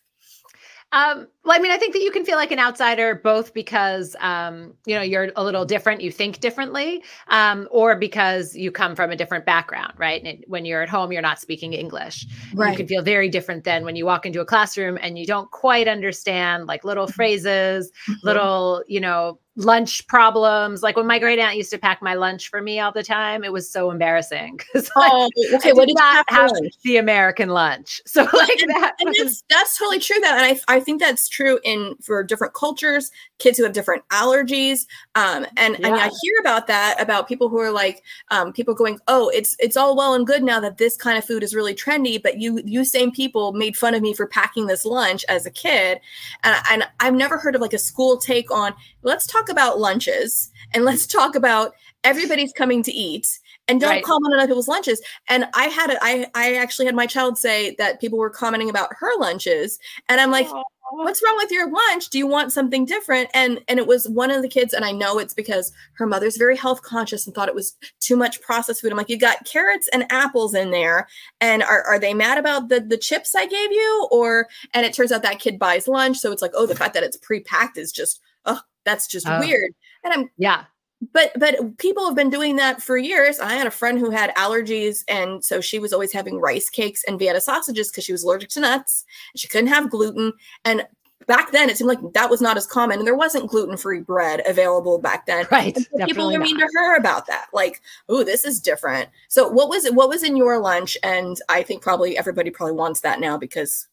[0.92, 4.16] Um, well, I mean, I think that you can feel like an outsider both because
[4.20, 8.96] um, you know you're a little different, you think differently, um, or because you come
[8.96, 10.22] from a different background, right?
[10.24, 12.26] And when you're at home, you're not speaking English.
[12.54, 12.70] Right.
[12.70, 15.50] You can feel very different than when you walk into a classroom and you don't
[15.50, 18.26] quite understand like little phrases, mm-hmm.
[18.26, 20.82] little you know lunch problems.
[20.82, 23.42] Like when my great aunt used to pack my lunch for me all the time,
[23.42, 26.74] it was so embarrassing because oh, okay, what did not have lunch?
[26.84, 28.00] the American lunch.
[28.18, 30.18] So like and, that, and that's, that's totally true.
[30.20, 34.06] That and I I think that's true in for different cultures, kids who have different
[34.08, 34.86] allergies.
[35.14, 35.86] Um, and yeah.
[35.86, 39.56] and I hear about that about people who are like um, people going, oh, it's
[39.58, 42.38] it's all well and good now that this kind of food is really trendy, but
[42.38, 46.00] you you same people made fun of me for packing this lunch as a kid,
[46.44, 50.50] and and I've never heard of like a school take on let's talk about lunches
[50.74, 51.72] and let's talk about
[52.04, 54.04] everybody's coming to eat and don't right.
[54.04, 55.00] comment on other people's lunches.
[55.28, 58.70] And I had it, I I actually had my child say that people were commenting
[58.70, 59.78] about her lunches.
[60.08, 60.62] And I'm like, Aww.
[60.90, 62.08] What's wrong with your lunch?
[62.08, 63.30] Do you want something different?
[63.34, 66.36] And and it was one of the kids, and I know it's because her mother's
[66.36, 68.92] very health conscious and thought it was too much processed food.
[68.92, 71.08] I'm like, you got carrots and apples in there.
[71.40, 74.08] And are, are they mad about the the chips I gave you?
[74.10, 76.18] Or and it turns out that kid buys lunch.
[76.18, 79.40] So it's like, oh, the fact that it's pre-packed is just oh, that's just oh.
[79.40, 79.72] weird.
[80.04, 80.64] And I'm yeah.
[81.12, 83.38] But but people have been doing that for years.
[83.38, 87.04] I had a friend who had allergies, and so she was always having rice cakes
[87.04, 89.04] and Vienna sausages because she was allergic to nuts.
[89.36, 90.32] She couldn't have gluten,
[90.64, 90.86] and
[91.26, 94.42] back then it seemed like that was not as common and there wasn't gluten-free bread
[94.46, 95.46] available back then.
[95.50, 95.76] Right.
[96.04, 97.46] People were mean to her about that.
[97.52, 99.08] Like oh this is different.
[99.28, 100.96] So what was it what was in your lunch?
[101.02, 103.86] And i think probably everybody probably wants that now because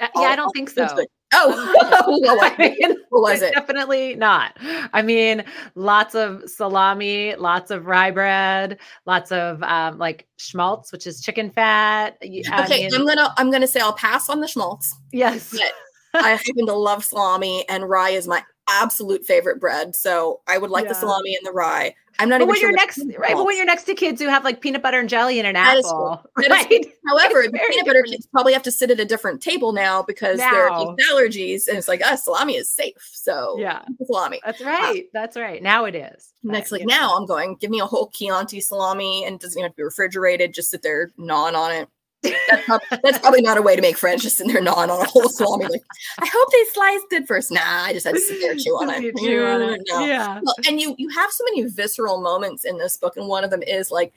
[0.00, 0.86] uh, yeah i don't think so
[1.32, 3.54] Oh, I mean, was it?
[3.54, 4.56] Definitely not.
[4.92, 11.06] I mean, lots of salami, lots of rye bread, lots of um, like schmaltz, which
[11.06, 12.18] is chicken fat.
[12.22, 14.94] okay, I mean, I'm gonna I'm gonna say I'll pass on the schmaltz.
[15.12, 15.56] Yes,
[16.14, 18.42] I happen to love salami, and rye is my
[18.80, 19.94] absolute favorite bread.
[19.96, 20.90] So I would like yeah.
[20.90, 21.94] the salami and the rye.
[22.18, 23.34] I'm not but even when sure you're next, right?
[23.34, 25.54] But when you're next to kids who have like peanut butter and jelly and an
[25.54, 26.86] that apple, is, right?
[27.08, 30.38] However, the peanut butter kids probably have to sit at a different table now because
[30.38, 30.50] now.
[30.50, 33.10] they're allergies, and it's like, oh, salami is safe.
[33.12, 34.40] So yeah, salami.
[34.44, 35.04] That's right.
[35.04, 35.62] Uh, That's right.
[35.62, 36.32] Now it is.
[36.42, 37.56] Next, like now, I'm going.
[37.56, 40.52] Give me a whole Chianti salami, and doesn't even have to be refrigerated.
[40.52, 41.88] Just sit there, gnawing on it
[42.22, 44.22] that's, probably, that's, probably not a way to make friends.
[44.22, 45.66] Just sitting there gnawing on a whole salami.
[45.66, 45.84] Like,
[46.20, 47.50] I hope they sliced it first.
[47.50, 49.16] Nah, I just had to sit there chew on it.
[49.16, 49.82] Chew on it.
[49.88, 50.04] No.
[50.04, 50.40] Yeah.
[50.42, 53.50] Well, and you you have so many visceral moments in this book, and one of
[53.50, 54.12] them is like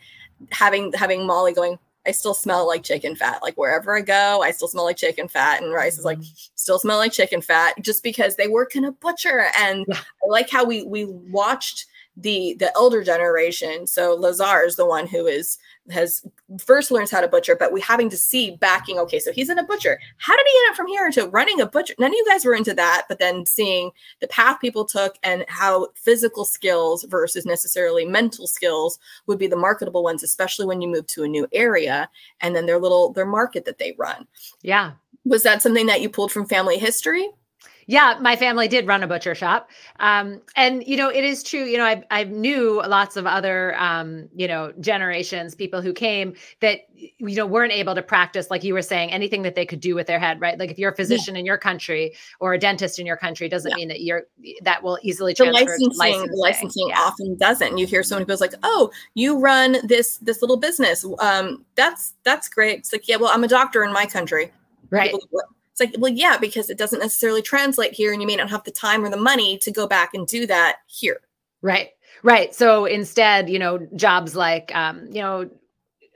[0.52, 1.80] having having Molly going.
[2.08, 3.42] I still smell like chicken fat.
[3.42, 5.64] Like wherever I go, I still smell like chicken fat.
[5.64, 6.52] And Risa is like, mm-hmm.
[6.54, 9.48] still smell like chicken fat, just because they work in a butcher.
[9.58, 9.98] And yeah.
[10.24, 11.88] I like how we we watched
[12.18, 13.88] the the elder generation.
[13.88, 15.58] So Lazar is the one who is
[15.92, 16.26] has
[16.60, 18.98] first learns how to butcher, but we having to see backing.
[19.00, 20.00] Okay, so he's in a butcher.
[20.18, 21.94] How did he end up from here to running a butcher?
[22.00, 25.46] None of you guys were into that, but then seeing the path people took and
[25.48, 28.98] how physical skills versus necessarily mental skills
[29.28, 32.10] would be the marketable ones, especially when you move to a new area
[32.42, 34.26] and then their little their market that they run.
[34.62, 34.94] Yeah.
[35.26, 37.30] Was that something that you pulled from family history?
[37.88, 39.70] Yeah, my family did run a butcher shop.
[40.00, 41.66] Um, and, you know, it is true.
[41.66, 46.34] You know, I, I knew lots of other, um, you know, generations, people who came
[46.62, 49.82] that, you know, weren't able to practice, like you were saying, anything that they could
[49.82, 50.58] do with their head, right?
[50.58, 51.42] Like if you're a physician yeah.
[51.42, 53.76] in your country or a dentist in your country, doesn't yeah.
[53.76, 54.24] mean that you're,
[54.64, 57.00] that will easily transfer the licensing, licensing, licensing yeah.
[57.00, 57.78] often doesn't.
[57.78, 61.06] You hear someone who goes like, oh, you run this, this little business.
[61.20, 62.80] Um, that's, that's great.
[62.80, 64.52] It's like, yeah, well, I'm a doctor in my country.
[64.90, 65.14] Right.
[65.78, 68.64] It's like, well, yeah, because it doesn't necessarily translate here, and you may not have
[68.64, 71.20] the time or the money to go back and do that here.
[71.62, 71.90] Right.
[72.24, 72.56] Right.
[72.56, 75.50] So instead, you know, jobs like, um, you know,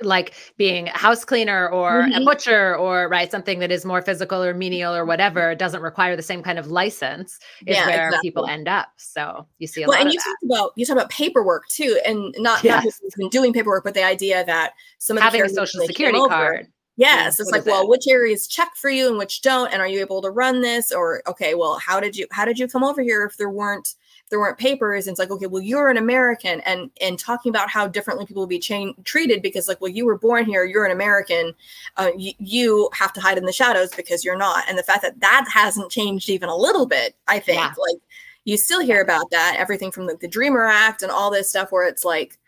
[0.01, 2.21] like being a house cleaner or mm-hmm.
[2.21, 6.15] a butcher or right something that is more physical or menial or whatever doesn't require
[6.15, 8.29] the same kind of license is yeah, where exactly.
[8.29, 10.23] people end up so you see a lot of people.
[10.43, 13.01] well, lot and you talk about you talk about paperwork too and not yes.
[13.17, 16.67] not doing paperwork but the idea that some of having a social security card
[16.99, 20.01] Yes, it's like, well, which areas check for you and which don't, and are you
[20.01, 20.91] able to run this?
[20.91, 23.95] Or okay, well, how did you how did you come over here if there weren't
[24.25, 25.07] if there weren't papers?
[25.07, 28.41] And it's like, okay, well, you're an American, and and talking about how differently people
[28.41, 31.53] will be cha- treated because like, well, you were born here, you're an American,
[31.95, 35.03] uh, y- you have to hide in the shadows because you're not, and the fact
[35.03, 37.73] that that hasn't changed even a little bit, I think, yeah.
[37.77, 38.01] like
[38.45, 41.71] you still hear about that everything from like the Dreamer Act and all this stuff
[41.71, 42.38] where it's like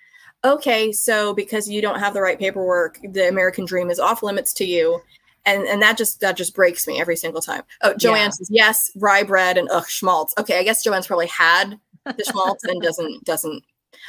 [0.43, 4.53] okay, so because you don't have the right paperwork, the American dream is off limits
[4.53, 5.01] to you.
[5.45, 7.63] And and that just that just breaks me every single time.
[7.81, 8.29] Oh, Joanne yeah.
[8.29, 10.35] says yes, rye bread and ugh schmaltz.
[10.37, 13.63] Okay, I guess Joanne's probably had the schmaltz and doesn't doesn't.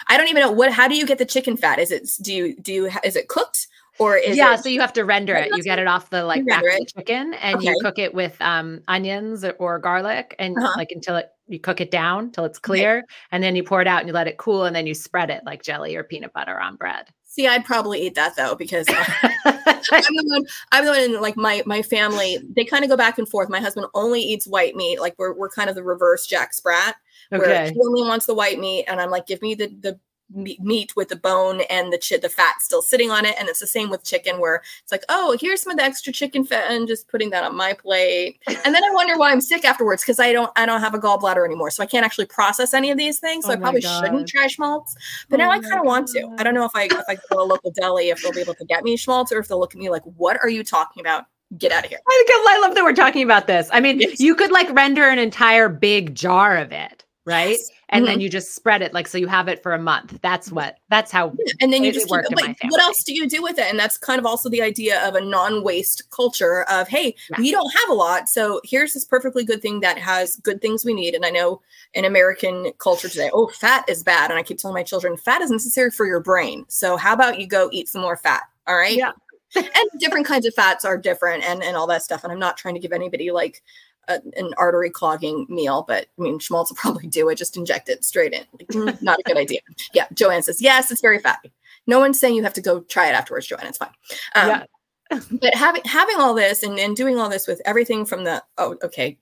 [0.08, 0.72] I don't even know what.
[0.72, 1.78] How do you get the chicken fat?
[1.78, 3.66] Is it do you do you is it cooked
[3.98, 4.54] or is yeah?
[4.54, 5.50] It, so you have to render it.
[5.54, 7.68] You get it off the like back of the chicken and okay.
[7.68, 10.72] you cook it with um onions or garlic and uh-huh.
[10.76, 13.06] like until it you cook it down till it's clear okay.
[13.32, 15.28] and then you pour it out and you let it cool and then you spread
[15.28, 17.06] it like jelly or peanut butter on bread.
[17.32, 19.04] See, I'd probably eat that though because uh,
[19.44, 20.44] I'm the one.
[20.70, 22.38] I'm the one in like my my family.
[22.54, 23.48] They kind of go back and forth.
[23.48, 25.00] My husband only eats white meat.
[25.00, 26.94] Like we're we're kind of the reverse Jack Sprat.
[27.30, 27.72] Where okay.
[27.72, 29.98] he only wants the white meat, and I'm like, give me the the
[30.34, 33.66] meat with the bone and the the fat still sitting on it and it's the
[33.66, 36.88] same with chicken where it's like oh here's some of the extra chicken fat and
[36.88, 40.18] just putting that on my plate and then i wonder why i'm sick afterwards because
[40.18, 42.98] i don't i don't have a gallbladder anymore so i can't actually process any of
[42.98, 44.04] these things so oh i probably God.
[44.04, 44.94] shouldn't try schmaltz
[45.28, 47.14] but oh now i kind of want to i don't know if i if i
[47.14, 49.48] go to a local deli if they'll be able to get me schmaltz or if
[49.48, 51.24] they'll look at me like what are you talking about
[51.58, 51.98] get out of here.
[52.08, 53.68] I, I love that we're talking about this.
[53.70, 54.18] I mean, yes.
[54.18, 57.50] you could like render an entire big jar of it right?
[57.50, 57.70] Yes.
[57.88, 58.12] And mm-hmm.
[58.12, 60.18] then you just spread it like so you have it for a month.
[60.22, 63.42] That's what that's how and then you just keep, like, what else do you do
[63.42, 63.66] with it?
[63.68, 67.38] And that's kind of also the idea of a non-waste culture of hey, yeah.
[67.38, 70.84] we don't have a lot, so here's this perfectly good thing that has good things
[70.84, 71.14] we need.
[71.14, 71.60] And I know
[71.94, 75.42] in American culture today, oh, fat is bad, and I keep telling my children, fat
[75.42, 76.64] is necessary for your brain.
[76.68, 78.42] So how about you go eat some more fat?
[78.66, 78.96] All right.
[78.96, 79.12] Yeah.
[79.54, 82.24] and different kinds of fats are different and and all that stuff.
[82.24, 83.62] And I'm not trying to give anybody like
[84.08, 87.36] a, an artery clogging meal, but I mean, schmaltz will probably do it.
[87.36, 88.44] Just inject it straight in.
[88.58, 89.60] Like, mm, not a good idea.
[89.92, 90.06] Yeah.
[90.12, 91.52] Joanne says, yes, it's very fatty.
[91.86, 93.66] No one's saying you have to go try it afterwards, Joanne.
[93.66, 93.90] It's fine.
[94.34, 94.64] Um, yeah.
[95.30, 98.76] but having having all this and, and doing all this with everything from the oh
[98.82, 99.18] okay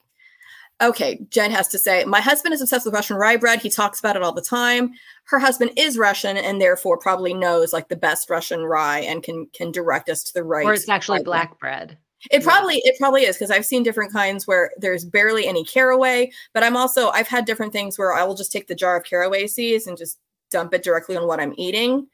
[0.81, 3.99] okay jen has to say my husband is obsessed with russian rye bread he talks
[3.99, 4.93] about it all the time
[5.25, 9.47] her husband is russian and therefore probably knows like the best russian rye and can
[9.53, 11.99] can direct us to the right or it's actually black bread
[12.31, 16.31] it probably it probably is because I've seen different kinds where there's barely any caraway,
[16.53, 19.05] but I'm also I've had different things where I will just take the jar of
[19.05, 20.19] caraway seeds and just
[20.51, 22.07] dump it directly on what I'm eating.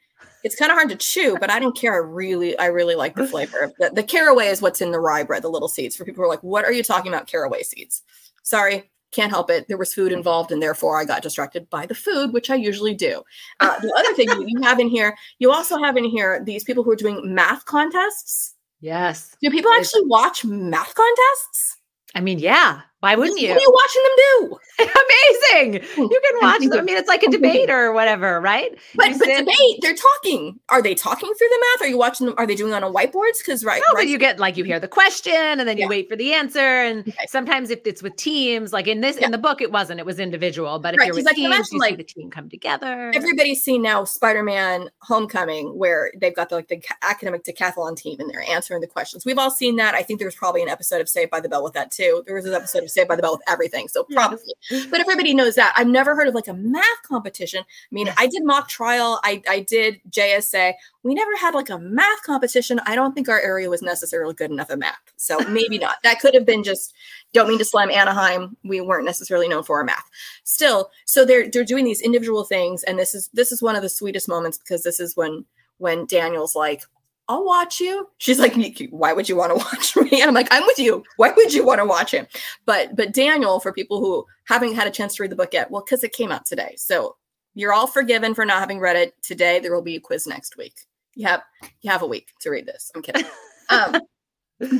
[0.43, 1.93] It's kind of hard to chew, but I don't care.
[1.93, 3.71] I really I really like the flavor.
[3.79, 5.95] The, the caraway is what's in the rye bread, the little seeds.
[5.95, 8.03] For people who are like, what are you talking about caraway seeds?
[8.43, 9.67] Sorry, can't help it.
[9.67, 12.93] There was food involved, and therefore I got distracted by the food, which I usually
[12.93, 13.23] do.
[13.59, 16.83] Uh, the other thing you have in here, you also have in here these people
[16.83, 19.35] who are doing math contests Yes.
[19.41, 21.77] Do people actually watch math contests?
[22.15, 22.81] I mean, yeah.
[22.99, 23.49] Why wouldn't you?
[23.49, 24.59] What are you watching them do?
[24.79, 25.73] Amazing.
[25.97, 26.79] You can watch them.
[26.79, 28.75] I mean, it's like a debate or whatever, right?
[28.95, 30.59] But, but debate, they're talking.
[30.69, 31.87] Are they talking through the math?
[31.87, 32.35] Are you watching them?
[32.39, 33.37] Are they doing on a whiteboards?
[33.37, 34.03] Because right, no, right.
[34.03, 34.71] but you get like you mm-hmm.
[34.71, 35.89] hear the question and then you yeah.
[35.89, 36.59] wait for the answer.
[36.59, 37.25] And okay.
[37.27, 39.25] sometimes if it's with teams, like in this yeah.
[39.25, 39.99] in the book, it wasn't.
[39.99, 40.79] It was individual.
[40.79, 43.11] But if right, you're with like, teams, you like, the team come together.
[43.13, 48.29] Everybody's seen now Spider-Man: Homecoming, where they've got the, like the academic decathlon team and
[48.29, 49.23] they're answering the questions.
[49.23, 49.93] We've all seen that.
[49.93, 52.23] I think there was probably an episode of Saved by the Bell with that too.
[52.25, 53.87] There was an episode of Saved by the Bell with everything.
[53.87, 54.87] So probably, yes.
[54.87, 55.73] but everybody knows that.
[55.77, 57.61] I've never heard of like a math competition.
[57.61, 59.19] I mean, I did mock trial.
[59.23, 60.73] I, I did JSA.
[61.03, 62.79] We never had like a math competition.
[62.85, 64.97] I don't think our area was necessarily good enough at math.
[65.15, 65.97] So maybe not.
[66.03, 66.93] That could have been just,
[67.33, 68.57] don't mean to slam Anaheim.
[68.63, 70.05] We weren't necessarily known for our math.
[70.43, 72.83] Still, so they're they're doing these individual things.
[72.83, 75.45] And this is this is one of the sweetest moments because this is when
[75.77, 76.83] when Daniel's like,
[77.29, 78.07] I'll watch you.
[78.19, 78.55] She's like,
[78.89, 80.21] why would you want to watch me?
[80.21, 81.03] And I'm like, I'm with you.
[81.17, 82.27] Why would you want to watch him?
[82.65, 85.69] But but Daniel, for people who haven't had a chance to read the book yet,
[85.69, 86.75] well, because it came out today.
[86.77, 87.15] So
[87.53, 89.59] you're all forgiven for not having read it today.
[89.59, 90.75] There will be a quiz next week.
[91.15, 91.41] You have
[91.81, 92.91] you have a week to read this.
[92.95, 93.25] I'm kidding.
[93.69, 93.99] Um,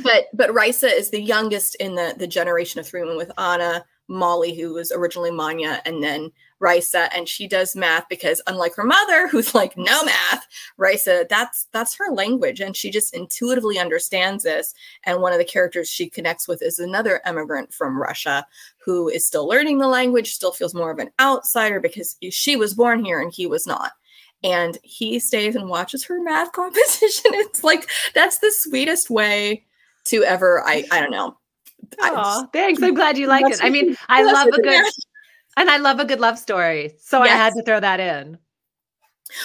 [0.02, 3.84] but but Risa is the youngest in the the generation of three women with Anna,
[4.08, 8.84] Molly, who was originally Manya, and then Risa, and she does math because unlike her
[8.84, 10.46] mother, who's like no math,
[10.78, 14.74] Risa, that's that's her language, and she just intuitively understands this.
[15.04, 18.46] And one of the characters she connects with is another immigrant from Russia
[18.84, 22.74] who is still learning the language, still feels more of an outsider because she was
[22.74, 23.92] born here and he was not.
[24.42, 27.32] And he stays and watches her math competition.
[27.34, 29.64] It's like that's the sweetest way
[30.06, 30.62] to ever.
[30.66, 31.36] I I don't know.
[32.00, 32.82] Oh, thanks.
[32.82, 33.60] I'm glad you like it.
[33.62, 34.84] I mean, I love a good
[35.58, 36.94] and I love a good love story.
[37.00, 37.32] So yes.
[37.32, 38.38] I had to throw that in.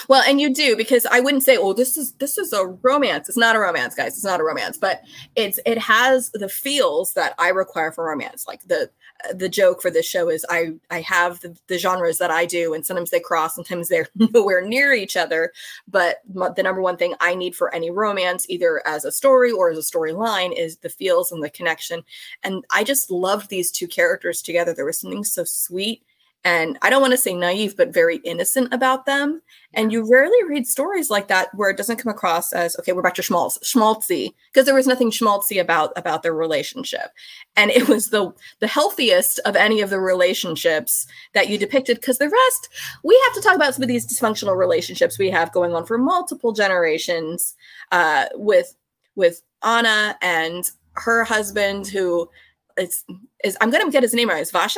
[0.08, 3.28] Well, and you do because I wouldn't say, "Oh, this is this is a romance."
[3.28, 4.14] It's not a romance, guys.
[4.14, 5.02] It's not a romance, but
[5.36, 8.46] it's it has the feels that I require for romance.
[8.46, 8.90] Like the
[9.32, 12.74] the joke for this show is I I have the, the genres that I do,
[12.74, 15.52] and sometimes they cross, sometimes they're nowhere near each other.
[15.88, 19.70] But the number one thing I need for any romance, either as a story or
[19.70, 22.02] as a storyline, is the feels and the connection.
[22.42, 24.74] And I just loved these two characters together.
[24.74, 26.02] There was something so sweet
[26.44, 29.40] and I don't want to say naive, but very innocent about them.
[29.72, 33.02] And you rarely read stories like that where it doesn't come across as okay, we're
[33.02, 37.10] back to schmaltz, schmaltzy, because there was nothing schmaltzy about about their relationship,
[37.56, 41.96] and it was the the healthiest of any of the relationships that you depicted.
[41.96, 42.68] Because the rest,
[43.02, 45.98] we have to talk about some of these dysfunctional relationships we have going on for
[45.98, 47.56] multiple generations
[47.90, 48.76] uh, with
[49.16, 52.28] with Anna and her husband, who
[52.76, 53.04] is
[53.42, 54.42] is I'm going to get his name right.
[54.42, 54.76] Is Vasha?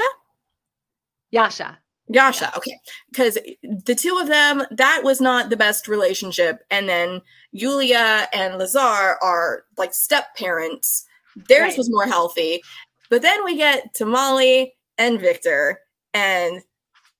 [1.31, 1.79] Yasha.
[2.09, 2.79] Yasha, okay.
[3.11, 6.61] Because the two of them, that was not the best relationship.
[6.71, 11.05] And then Yulia and Lazar are like step parents.
[11.49, 11.79] Theirs right.
[11.79, 12.62] was more healthy.
[13.11, 15.81] But then we get to Molly and Victor.
[16.15, 16.62] And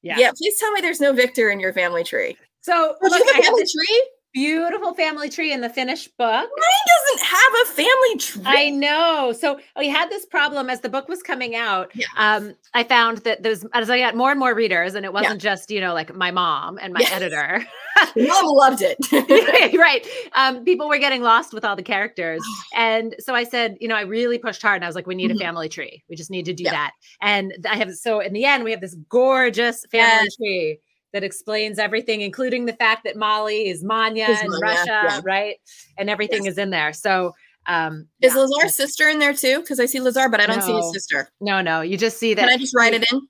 [0.03, 0.19] yeah.
[0.19, 2.37] yeah, please tell me there's no Victor in your family tree.
[2.61, 4.09] So, look, you have a family tree?
[4.37, 6.29] Beautiful family tree in the finished book.
[6.29, 8.43] Mine doesn't have a family tree.
[8.45, 9.33] I know.
[9.33, 11.91] So we had this problem as the book was coming out.
[11.95, 12.05] Yeah.
[12.19, 15.43] Um, I found that there's as I got more and more readers, and it wasn't
[15.43, 15.55] yeah.
[15.55, 17.13] just you know like my mom and my yes.
[17.13, 17.67] editor.
[18.15, 19.75] mom loved it.
[19.79, 20.07] right.
[20.35, 22.43] Um, people were getting lost with all the characters,
[22.75, 25.15] and so I said, you know, I really pushed hard, and I was like, we
[25.15, 25.41] need mm-hmm.
[25.41, 26.05] a family tree.
[26.11, 26.73] We just need to do yeah.
[26.73, 26.93] that.
[27.23, 30.37] And I have so in the end, we have this gorgeous family yes.
[30.37, 30.79] tree
[31.17, 35.21] that explains everything, including the fact that Molly is Manya in Russia, yeah.
[35.25, 35.57] right?
[35.97, 36.53] And everything yes.
[36.53, 36.93] is in there.
[36.93, 38.43] So um is yeah.
[38.43, 39.61] Lazar's sister in there too?
[39.61, 40.67] Because I see Lazar, but I don't no.
[40.67, 41.31] see his sister.
[41.41, 41.81] No, no.
[41.81, 42.43] You just see that.
[42.43, 43.23] Can I just write it in?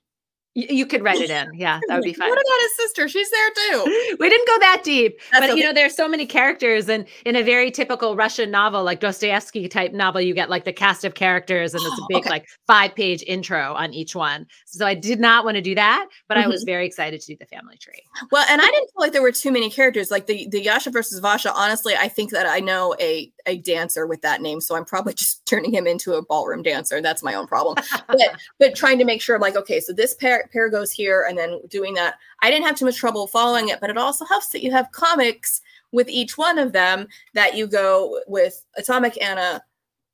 [0.57, 1.53] You, could write it in.
[1.53, 2.29] Yeah, that would be fine.
[2.29, 3.07] What about his sister?
[3.07, 4.15] She's there too.
[4.19, 5.59] we didn't go that deep, That's but okay.
[5.59, 9.67] you know, there's so many characters, and in a very typical Russian novel, like Dostoevsky
[9.67, 12.29] type novel, you get like the cast of characters, and it's a big okay.
[12.29, 14.47] like five page intro on each one.
[14.65, 16.45] So I did not want to do that, but mm-hmm.
[16.45, 16.71] I was mm-hmm.
[16.71, 18.01] very excited to do the family tree.
[18.31, 20.09] Well, and I didn't feel like there were too many characters.
[20.09, 21.51] Like the the Yasha versus Vasha.
[21.53, 25.13] Honestly, I think that I know a a dancer with that name, so I'm probably
[25.15, 27.01] just turning him into a ballroom dancer.
[27.01, 27.77] That's my own problem.
[28.07, 28.19] but
[28.59, 31.37] but trying to make sure, I'm like, okay, so this pair pair goes here and
[31.37, 32.15] then doing that.
[32.41, 34.91] I didn't have too much trouble following it, but it also helps that you have
[34.91, 39.63] comics with each one of them that you go with Atomic Anna,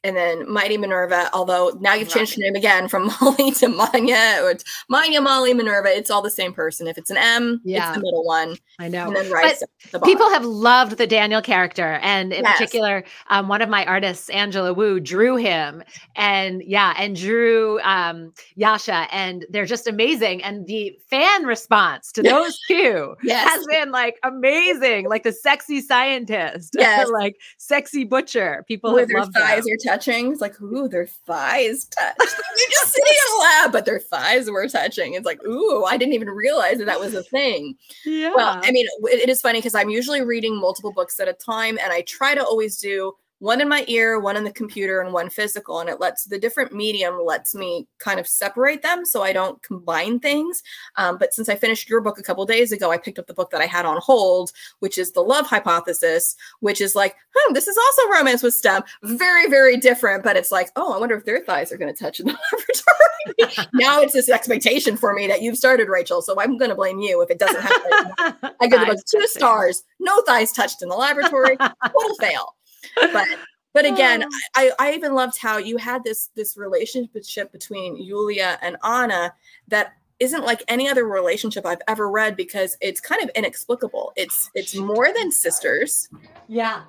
[0.04, 1.30] and then Mighty Minerva.
[1.34, 5.54] Although now you've changed your name again from Molly to Manya, or it's Manya, Molly,
[5.54, 5.90] Minerva.
[5.90, 6.88] It's all the same person.
[6.88, 7.88] If it's an M, yeah.
[7.88, 8.58] it's the middle one.
[8.80, 9.08] I know.
[9.08, 12.58] And then Risa the people have loved the Daniel character, and in yes.
[12.58, 15.84] particular, um, one of my artists, Angela Wu, drew him,
[16.16, 20.44] and yeah, and drew um, Yasha, and they're just amazing.
[20.44, 23.48] And the fan response to those two yes.
[23.48, 27.10] has been like amazing, like the sexy scientist, yes.
[27.10, 28.66] like sexy butcher.
[28.68, 30.32] People Where have loved thighs them touching.
[30.32, 32.16] It's like, ooh, their thighs touch.
[32.18, 32.28] They're
[32.72, 35.14] just sitting in a lab, but their thighs were touching.
[35.14, 37.76] It's like, ooh, I didn't even realize that that was a thing.
[38.06, 38.34] Yeah.
[38.36, 41.34] Well, I mean, it, it is funny because I'm usually reading multiple books at a
[41.34, 45.02] time, and I try to always do one in my ear, one in the computer,
[45.02, 45.82] and one physical.
[45.82, 49.62] And it lets the different medium lets me kind of separate them so I don't
[49.62, 50.64] combine things.
[50.96, 53.34] Um, but since I finished your book a couple days ago, I picked up the
[53.34, 57.54] book that I had on hold, which is The Love Hypothesis, which is like, hmm,
[57.54, 58.84] this is also romance with STEM.
[59.04, 60.24] Very, very different.
[60.24, 62.38] But it's like, oh, I wonder if their thighs are going to touch in the
[63.38, 63.68] laboratory.
[63.74, 66.22] now it's this expectation for me that you've started, Rachel.
[66.22, 68.52] So I'm going to blame you if it doesn't happen.
[68.62, 71.58] I give the book two stars, no thighs touched in the laboratory.
[71.58, 72.56] Total fail
[72.96, 73.28] but
[73.74, 74.30] but again, oh.
[74.56, 79.34] I, I even loved how you had this this relationship between Yulia and Anna
[79.68, 84.14] that isn't like any other relationship I've ever read because it's kind of inexplicable.
[84.16, 86.08] It's it's more than sisters.
[86.48, 86.84] Yeah.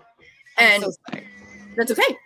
[0.56, 0.92] And so
[1.76, 2.16] that's okay.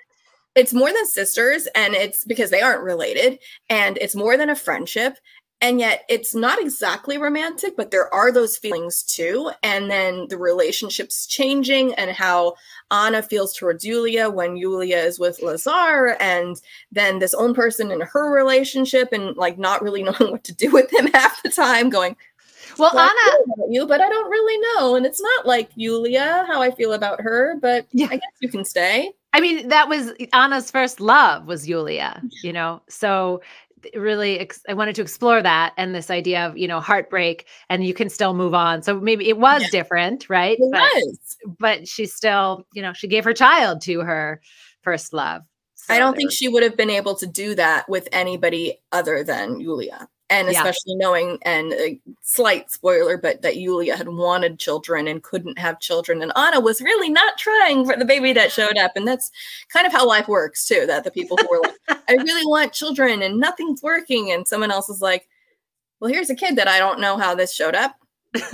[0.54, 3.38] It's more than sisters, and it's because they aren't related,
[3.70, 5.16] and it's more than a friendship.
[5.60, 9.50] And yet, it's not exactly romantic, but there are those feelings too.
[9.64, 12.54] And then the relationships changing, and how
[12.92, 16.60] Anna feels towards Yulia when Yulia is with Lazar, and
[16.92, 20.70] then this own person in her relationship, and like not really knowing what to do
[20.70, 22.16] with him half the time, going,
[22.78, 24.94] well, well Anna, you, but I don't really know.
[24.94, 28.06] And it's not like Yulia, how I feel about her, but yeah.
[28.06, 29.12] I guess you can stay.
[29.32, 32.80] I mean, that was Anna's first love was Yulia, you know.
[32.88, 33.42] So
[33.94, 37.84] really ex- I wanted to explore that and this idea of, you know, heartbreak and
[37.84, 38.82] you can still move on.
[38.82, 39.68] So maybe it was yeah.
[39.70, 40.58] different, right?
[40.58, 41.36] It but, was.
[41.58, 44.40] but she still, you know, she gave her child to her
[44.82, 45.42] first love.
[45.74, 48.80] So I don't think was- she would have been able to do that with anybody
[48.92, 50.96] other than Yulia and especially yeah.
[50.98, 56.22] knowing and a slight spoiler but that Yulia had wanted children and couldn't have children
[56.22, 59.30] and Anna was really not trying for the baby that showed up and that's
[59.72, 62.72] kind of how life works too that the people who were like I really want
[62.72, 65.28] children and nothing's working and someone else is like
[66.00, 67.96] well here's a kid that I don't know how this showed up.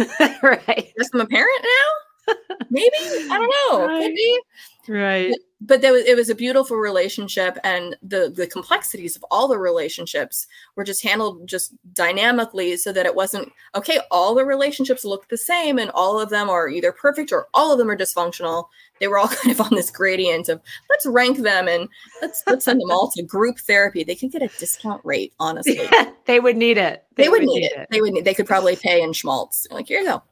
[0.42, 0.92] Right.
[0.98, 2.34] Just I'm a parent now?
[2.70, 2.92] Maybe?
[3.30, 3.86] I don't know.
[3.86, 4.02] Right.
[4.02, 4.40] could be
[4.88, 5.34] right.
[5.60, 9.58] But, there was it was a beautiful relationship and the the complexities of all the
[9.58, 15.28] relationships were just handled just dynamically so that it wasn't okay all the relationships look
[15.28, 18.66] the same and all of them are either perfect or all of them are dysfunctional.
[19.00, 20.60] They were all kind of on this gradient of
[20.90, 21.88] let's rank them and
[22.20, 24.04] let's let's send them all to group therapy.
[24.04, 25.76] They could get a discount rate honestly.
[25.76, 27.04] Yeah, they would need it.
[27.14, 27.72] They, they would, would, need, it.
[27.72, 27.88] it.
[27.90, 29.66] they would need they could probably pay in schmaltz.
[29.70, 30.22] Like here you go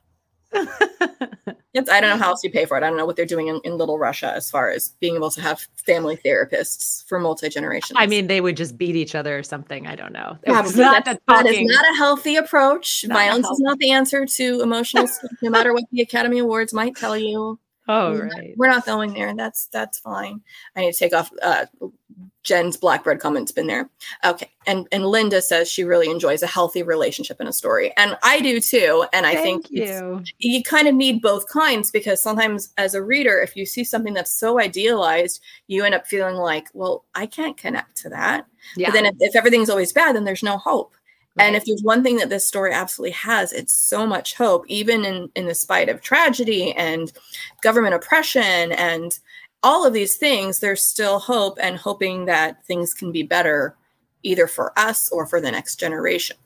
[1.75, 2.83] it's, I don't know how else you pay for it.
[2.83, 5.31] I don't know what they're doing in, in Little Russia as far as being able
[5.31, 7.97] to have family therapists for multi generations.
[7.97, 9.87] I mean, they would just beat each other or something.
[9.87, 10.39] I don't know.
[10.45, 10.83] Probably.
[10.83, 13.05] Not that, that is not a healthy approach.
[13.07, 15.09] Not Violence is not the answer to emotional,
[15.41, 17.59] no matter what the Academy Awards might tell you.
[17.89, 18.49] Oh, we're right.
[18.51, 19.35] Not, we're not going there.
[19.35, 20.41] That's that's fine.
[20.77, 21.67] I need to take off uh,
[22.43, 23.89] Jen's blackbird comment's been there.
[24.25, 24.51] Okay.
[24.67, 27.93] And and Linda says she really enjoys a healthy relationship in a story.
[27.97, 29.07] And I do too.
[29.13, 30.23] And I Thank think you.
[30.39, 34.15] you kind of need both kinds because sometimes as a reader, if you see something
[34.15, 38.47] that's so idealized, you end up feeling like, well, I can't connect to that.
[38.77, 38.89] Yeah.
[38.89, 40.95] But then if, if everything's always bad, then there's no hope.
[41.35, 41.47] Right.
[41.47, 45.05] And if there's one thing that this story absolutely has, it's so much hope, even
[45.05, 47.11] in in the spite of tragedy and
[47.63, 49.19] government oppression and
[49.63, 53.77] all of these things, there's still hope and hoping that things can be better
[54.23, 56.37] either for us or for the next generation.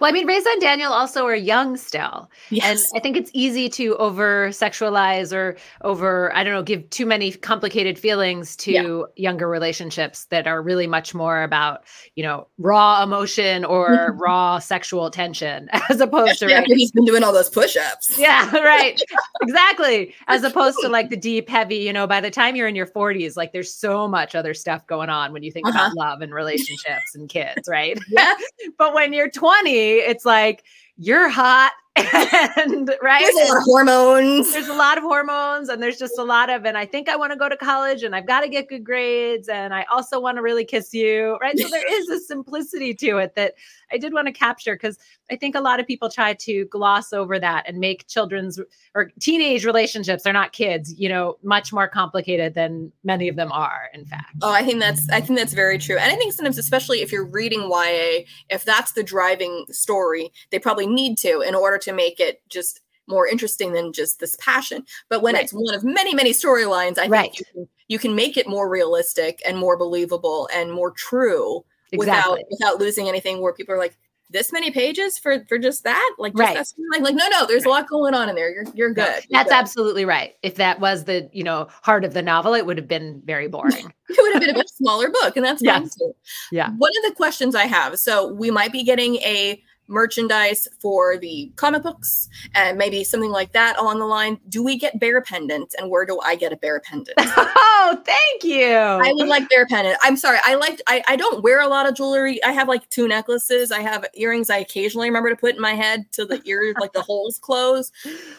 [0.00, 2.30] Well, I mean, Risa and Daniel also are young still.
[2.50, 2.90] Yes.
[2.92, 7.06] And I think it's easy to over sexualize or over, I don't know, give too
[7.06, 9.04] many complicated feelings to yeah.
[9.16, 11.84] younger relationships that are really much more about,
[12.16, 16.48] you know, raw emotion or raw sexual tension as opposed to.
[16.48, 18.18] Yeah, right, he's been doing all those push ups.
[18.24, 18.98] Yeah, right.
[19.42, 20.14] exactly.
[20.28, 22.86] As opposed to like the deep, heavy, you know, by the time you're in your
[22.86, 25.78] 40s, like there's so much other stuff going on when you think uh-huh.
[25.78, 27.98] about love and relationships and kids, right?
[28.08, 28.34] Yeah.
[28.78, 30.64] but when you're 20, it's like
[30.96, 31.72] you're hot
[32.56, 33.24] and right?
[33.34, 34.52] There's a lot of hormones.
[34.52, 37.16] There's a lot of hormones and there's just a lot of and i think i
[37.16, 40.20] want to go to college and i've got to get good grades and i also
[40.20, 41.58] want to really kiss you right?
[41.58, 43.54] So there is a simplicity to it that
[43.92, 44.98] i did want to capture because
[45.30, 48.58] i think a lot of people try to gloss over that and make children's
[48.94, 53.52] or teenage relationships they're not kids you know much more complicated than many of them
[53.52, 54.36] are in fact.
[54.42, 55.96] Oh i think that's i think that's very true.
[55.96, 60.58] And i think sometimes especially if you're reading ya if that's the driving story they
[60.58, 64.84] probably need to in order to make it just more interesting than just this passion.
[65.08, 65.44] But when right.
[65.44, 67.22] it's one of many, many storylines, I right.
[67.22, 71.64] think you can, you can, make it more realistic and more believable and more true
[71.92, 71.98] exactly.
[71.98, 73.96] without without losing anything where people are like,
[74.30, 77.64] this many pages for for just that like just right like, like no no there's
[77.64, 77.70] right.
[77.70, 79.52] a lot going on in there you're you're good no, that's good.
[79.52, 82.88] absolutely right if that was the you know heart of the novel it would have
[82.88, 85.78] been very boring it would have been a much smaller book and that's yeah.
[85.78, 86.14] fine too
[86.50, 91.16] yeah one of the questions i have so we might be getting a merchandise for
[91.18, 94.38] the comic books and maybe something like that along the line.
[94.48, 97.14] Do we get bear pendants and where do I get a bear pendant?
[97.18, 98.72] oh, thank you.
[98.72, 99.98] I would like bear pendant.
[100.02, 100.38] I'm sorry.
[100.44, 102.42] I like I, I don't wear a lot of jewelry.
[102.44, 103.72] I have like two necklaces.
[103.72, 106.92] I have earrings I occasionally remember to put in my head till the ears like
[106.92, 107.92] the holes close.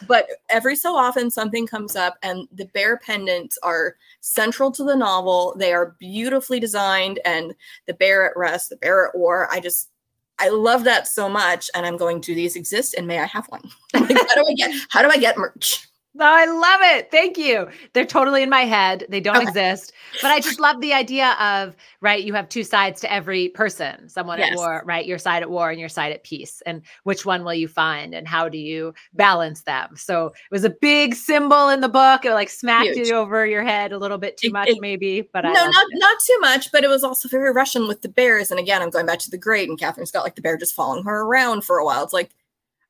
[0.06, 4.96] But every so often something comes up and the bear pendants are central to the
[4.96, 5.54] novel.
[5.58, 7.54] They are beautifully designed and
[7.86, 9.48] the bear at rest, the bear at war.
[9.50, 9.90] I just
[10.38, 12.94] I love that so much, and I'm going, do these exist?
[12.96, 13.62] And may I have one?
[13.94, 15.86] how do I get how do I get merch?
[16.20, 17.10] I love it.
[17.10, 17.68] Thank you.
[17.92, 19.04] They're totally in my head.
[19.08, 19.46] They don't okay.
[19.46, 19.92] exist.
[20.22, 24.08] But I just love the idea of, right, you have two sides to every person
[24.08, 24.52] someone yes.
[24.52, 25.04] at war, right?
[25.04, 26.62] Your side at war and your side at peace.
[26.66, 29.96] And which one will you find and how do you balance them?
[29.96, 32.24] So it was a big symbol in the book.
[32.24, 33.08] It like smacked Huge.
[33.08, 35.20] you over your head a little bit too much, it, maybe.
[35.20, 35.98] But no, not, it.
[35.98, 36.72] not too much.
[36.72, 38.50] But it was also very Russian with the bears.
[38.50, 40.74] And again, I'm going back to the great, and Catherine's got like the bear just
[40.74, 42.02] following her around for a while.
[42.02, 42.30] It's like,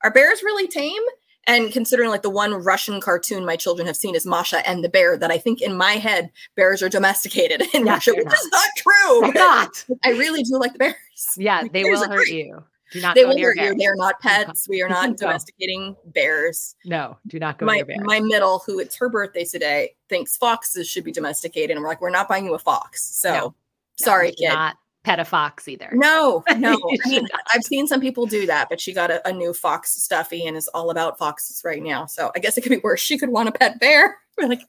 [0.04, 1.02] are bears really tame?
[1.46, 4.88] And considering like the one Russian cartoon my children have seen is Masha and the
[4.88, 8.34] bear, that I think in my head bears are domesticated in Russia, which not.
[8.34, 9.20] is not true.
[9.20, 9.84] They're not.
[10.04, 10.96] I really do like the bears.
[11.36, 12.46] Yeah, they will hurt great.
[12.46, 12.64] you.
[12.92, 13.74] Do not they will hurt you.
[13.76, 14.68] They are not pets.
[14.68, 15.16] We are not no.
[15.16, 16.74] domesticating bears.
[16.84, 18.00] No, do not go my, near bears.
[18.04, 21.76] My middle, who it's her birthday today, thinks foxes should be domesticated.
[21.76, 23.02] And we're like, we're not buying you a fox.
[23.02, 23.54] So no.
[23.96, 24.48] sorry, no, kid.
[24.48, 24.76] Not
[25.06, 25.88] pet a fox either.
[25.92, 26.74] No, no.
[26.74, 29.94] I mean, I've seen some people do that, but she got a, a, new fox
[29.94, 32.06] stuffy and is all about foxes right now.
[32.06, 33.00] So I guess it could be worse.
[33.00, 34.18] She could want a pet bear.
[34.36, 34.60] We're like,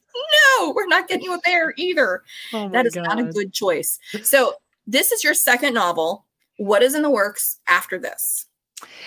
[0.59, 2.23] no, we're not getting you a bear either.
[2.53, 3.03] Oh that is God.
[3.03, 3.99] not a good choice.
[4.23, 4.53] So
[4.85, 6.25] this is your second novel.
[6.55, 8.45] What is in the works after this?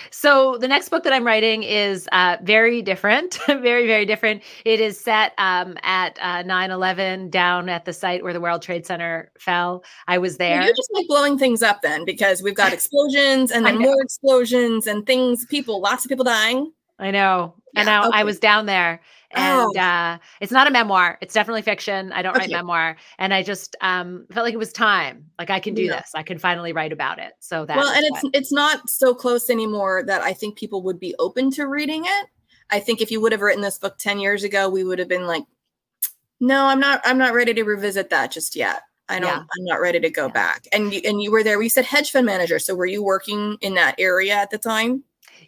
[0.09, 4.43] So the next book that I'm writing is uh, very different, very very different.
[4.65, 8.85] It is set um, at uh, 9/11 down at the site where the World Trade
[8.85, 9.83] Center fell.
[10.07, 10.57] I was there.
[10.57, 14.01] Well, you're just like blowing things up then, because we've got explosions and then more
[14.01, 15.45] explosions and things.
[15.45, 16.71] People, lots of people dying.
[16.99, 18.19] I know, yeah, and I, okay.
[18.19, 19.01] I was down there
[19.33, 19.79] and oh.
[19.79, 22.45] uh, it's not a memoir it's definitely fiction i don't okay.
[22.45, 25.83] write memoir and i just um, felt like it was time like i can do
[25.83, 25.97] yeah.
[25.97, 29.13] this i can finally write about it so that well and it's it's not so
[29.13, 32.27] close anymore that i think people would be open to reading it
[32.69, 35.09] i think if you would have written this book 10 years ago we would have
[35.09, 35.43] been like
[36.39, 39.27] no i'm not i'm not ready to revisit that just yet I don't.
[39.27, 39.39] Yeah.
[39.39, 40.31] I'm not ready to go yeah.
[40.31, 40.67] back.
[40.71, 41.59] And you, and you were there.
[41.59, 42.59] We said hedge fund manager.
[42.59, 45.03] So were you working in that area at the time?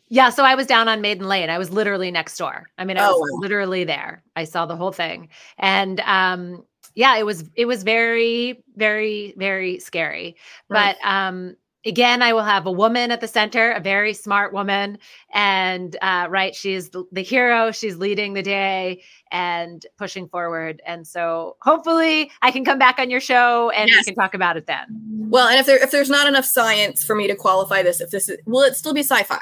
[0.08, 1.50] Yeah, so I was down on Maiden Lane.
[1.50, 2.70] I was literally next door.
[2.78, 3.40] I mean, I oh, was wow.
[3.40, 4.24] literally there.
[4.36, 5.30] I saw the whole thing.
[5.58, 6.64] And um
[6.96, 10.36] yeah, it was it was very very very scary.
[10.70, 10.96] Right.
[11.02, 14.98] But um again i will have a woman at the center a very smart woman
[15.34, 21.06] and uh, right she's the, the, hero she's leading the day and pushing forward and
[21.08, 24.00] so hopefully i can come back on your show and yes.
[24.00, 24.86] we can talk about it then
[25.30, 28.12] well and if there if there's not enough science for me to qualify this if
[28.12, 29.42] this is will it still be sci-fi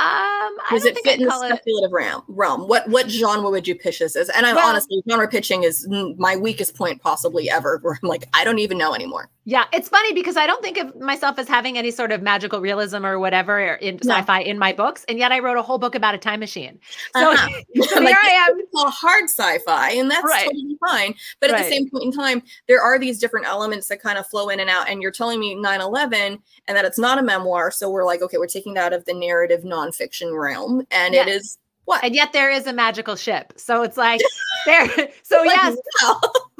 [0.00, 1.94] um, Does it fit in the speculative it...
[1.94, 2.22] realm?
[2.28, 2.68] Realm.
[2.68, 4.30] What what genre would you pitch this as?
[4.30, 5.86] And I'm well, honestly, genre pitching is
[6.16, 7.78] my weakest point possibly ever.
[7.82, 9.28] Where I'm like, I don't even know anymore.
[9.50, 12.60] Yeah, it's funny because I don't think of myself as having any sort of magical
[12.60, 14.14] realism or whatever in no.
[14.14, 16.78] sci-fi in my books, and yet I wrote a whole book about a time machine.
[17.16, 17.48] So, uh-huh.
[17.82, 18.60] so like, here I am.
[18.72, 20.44] Called hard sci-fi, and that's right.
[20.44, 21.14] totally fine.
[21.40, 21.64] But at right.
[21.64, 24.60] the same point in time, there are these different elements that kind of flow in
[24.60, 24.88] and out.
[24.88, 26.38] And you're telling me 9/11,
[26.68, 27.72] and that it's not a memoir.
[27.72, 31.26] So we're like, okay, we're taking that out of the narrative nonfiction realm, and yes.
[31.26, 31.58] it is
[31.90, 32.04] what?
[32.04, 33.52] And yet there is a magical ship.
[33.56, 34.20] So it's like
[34.64, 34.86] there.
[35.24, 35.76] So like, yes.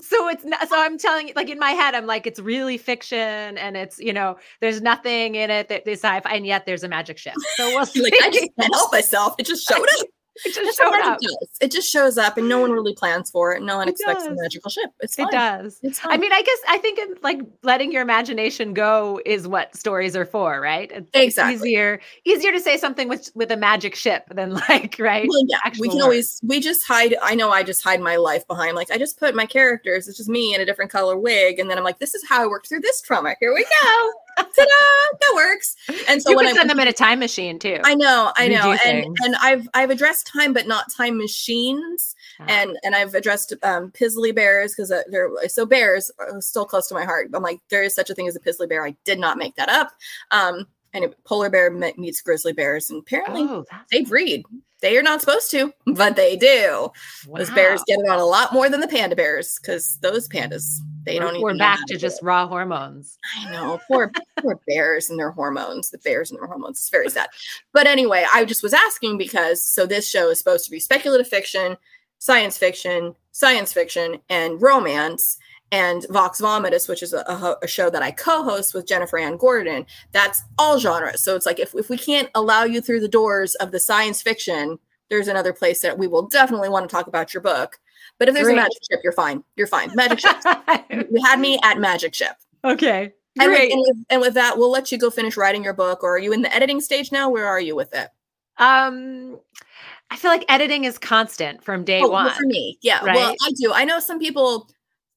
[0.03, 2.79] So it's not, so I'm telling you, like in my head, I'm like, it's really
[2.79, 6.83] fiction and it's, you know, there's nothing in it that is sci-fi, and yet there's
[6.83, 7.35] a magic ship.
[7.57, 8.03] So we'll see.
[8.03, 9.35] like I just can't help myself.
[9.39, 10.07] It just showed up.
[10.51, 11.19] It just showed up.
[11.21, 13.63] It, it just shows up, and no one really plans for it.
[13.63, 14.33] No one it expects does.
[14.33, 14.91] a magical ship.
[15.01, 15.29] It's fine.
[15.29, 15.81] it does.
[15.83, 16.13] It's fine.
[16.13, 20.25] I mean, I guess I think like letting your imagination go is what stories are
[20.25, 20.91] for, right?
[20.91, 21.71] It's exactly.
[21.71, 25.27] Easier, easier to say something with with a magic ship than like right.
[25.29, 27.15] Well, yeah, we can always we just hide.
[27.23, 30.09] I know I just hide my life behind like I just put my characters.
[30.09, 32.43] It's just me in a different color wig, and then I'm like, this is how
[32.43, 33.35] I worked through this trauma.
[33.41, 34.13] Here we go.
[34.43, 35.19] Ta-da!
[35.21, 35.77] That works.
[36.09, 37.79] And so you when I send them in a time machine too.
[37.85, 42.77] I know, I know, and and I've I've addressed time, but not time machines, and
[42.83, 46.95] and I've addressed um, Pizzly bears because uh, they're so bears are still close to
[46.95, 47.31] my heart.
[47.35, 48.85] I'm like, there is such a thing as a Pizzly bear.
[48.85, 49.93] I did not make that up.
[50.31, 54.45] Um, and polar bear meets grizzly bears, and apparently oh, they breed.
[54.81, 56.91] They are not supposed to, but they do.
[57.27, 57.39] Wow.
[57.39, 60.81] Those bears get it on a lot more than the panda bears because those pandas
[61.11, 61.43] they we're, don't.
[61.43, 63.19] We're back to just raw hormones.
[63.37, 65.91] I know, poor poor bears and their hormones.
[65.91, 66.79] The bears and their hormones.
[66.79, 67.29] It's very sad.
[67.73, 71.29] But anyway, I just was asking because so this show is supposed to be speculative
[71.29, 71.77] fiction,
[72.19, 75.39] science fiction, science fiction, and romance
[75.73, 79.87] and Vox Vomitus, which is a, a, show that I co-host with Jennifer Anne Gordon,
[80.13, 81.23] that's all genres.
[81.23, 84.21] So it's like if, if we can't allow you through the doors of the science
[84.21, 84.79] fiction,
[85.11, 87.79] there's another place that we will definitely want to talk about your book.
[88.21, 88.59] But if there's Great.
[88.59, 89.43] a magic ship, you're fine.
[89.57, 89.91] You're fine.
[89.95, 90.37] Magic ship.
[90.91, 92.37] you had me at magic ship.
[92.63, 93.13] Okay.
[93.41, 96.05] And with, and, with, and with that, we'll let you go finish writing your book.
[96.05, 97.31] Or are you in the editing stage now?
[97.31, 98.11] Where are you with it?
[98.59, 99.41] Um,
[100.11, 102.31] I feel like editing is constant from day oh, one.
[102.35, 103.03] for me, yeah.
[103.03, 103.17] Right?
[103.17, 103.73] Well, I do.
[103.73, 104.69] I know some people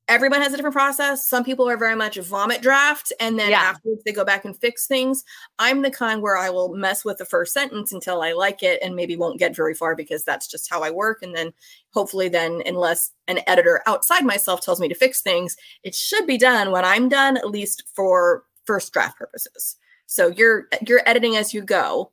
[0.08, 1.28] everyone has a different process.
[1.28, 3.62] Some people are very much vomit draft and then yeah.
[3.62, 5.24] afterwards they go back and fix things.
[5.60, 8.82] I'm the kind where I will mess with the first sentence until I like it
[8.84, 11.22] and maybe won't get very far because that's just how I work.
[11.22, 11.54] And then
[11.92, 16.38] hopefully then unless an editor outside myself tells me to fix things, it should be
[16.38, 19.78] done when I'm done, at least for first draft purposes.
[20.06, 22.12] So you're you're editing as you go.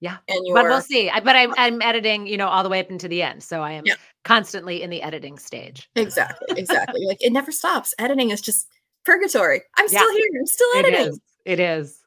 [0.00, 0.18] Yeah.
[0.28, 1.10] And you but we'll see.
[1.24, 3.42] But I'm I'm editing, you know, all the way up into the end.
[3.42, 3.94] So I am yeah.
[4.24, 5.88] Constantly in the editing stage.
[5.96, 6.58] Exactly.
[6.58, 7.04] Exactly.
[7.06, 7.94] like it never stops.
[7.98, 8.68] Editing is just
[9.04, 9.62] purgatory.
[9.76, 9.98] I'm yeah.
[9.98, 10.28] still here.
[10.38, 11.00] I'm still editing.
[11.00, 11.20] It is.
[11.44, 12.00] It is.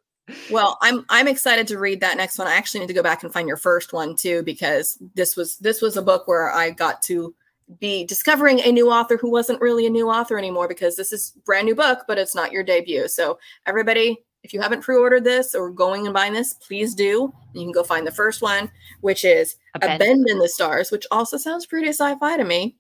[0.50, 2.48] Well, I'm I'm excited to read that next one.
[2.48, 5.58] I actually need to go back and find your first one too, because this was
[5.58, 7.34] this was a book where I got to
[7.80, 11.32] be discovering a new author who wasn't really a new author anymore because this is
[11.46, 13.08] brand new book, but it's not your debut.
[13.08, 17.34] So everybody if you haven't pre-ordered this or going and buying this, please do.
[17.54, 18.72] You can go find the first one,
[19.02, 22.44] which is A Bend, a Bend in the Stars, which also sounds pretty sci-fi to
[22.44, 22.76] me.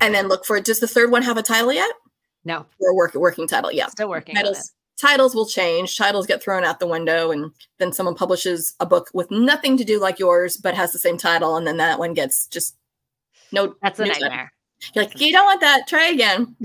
[0.00, 0.64] And then look for it.
[0.64, 1.90] Does the third one have a title yet?
[2.44, 2.66] No.
[2.80, 3.72] Or work, working title.
[3.72, 3.88] Yeah.
[3.88, 4.34] Still working.
[4.34, 5.96] Titles, titles will change.
[5.96, 9.84] Titles get thrown out the window, and then someone publishes a book with nothing to
[9.84, 12.76] do like yours, but has the same title, and then that one gets just
[13.52, 13.74] no.
[13.82, 14.30] That's a nightmare.
[14.30, 14.92] Title.
[14.94, 15.86] You're like, you don't want that.
[15.86, 16.56] Try again.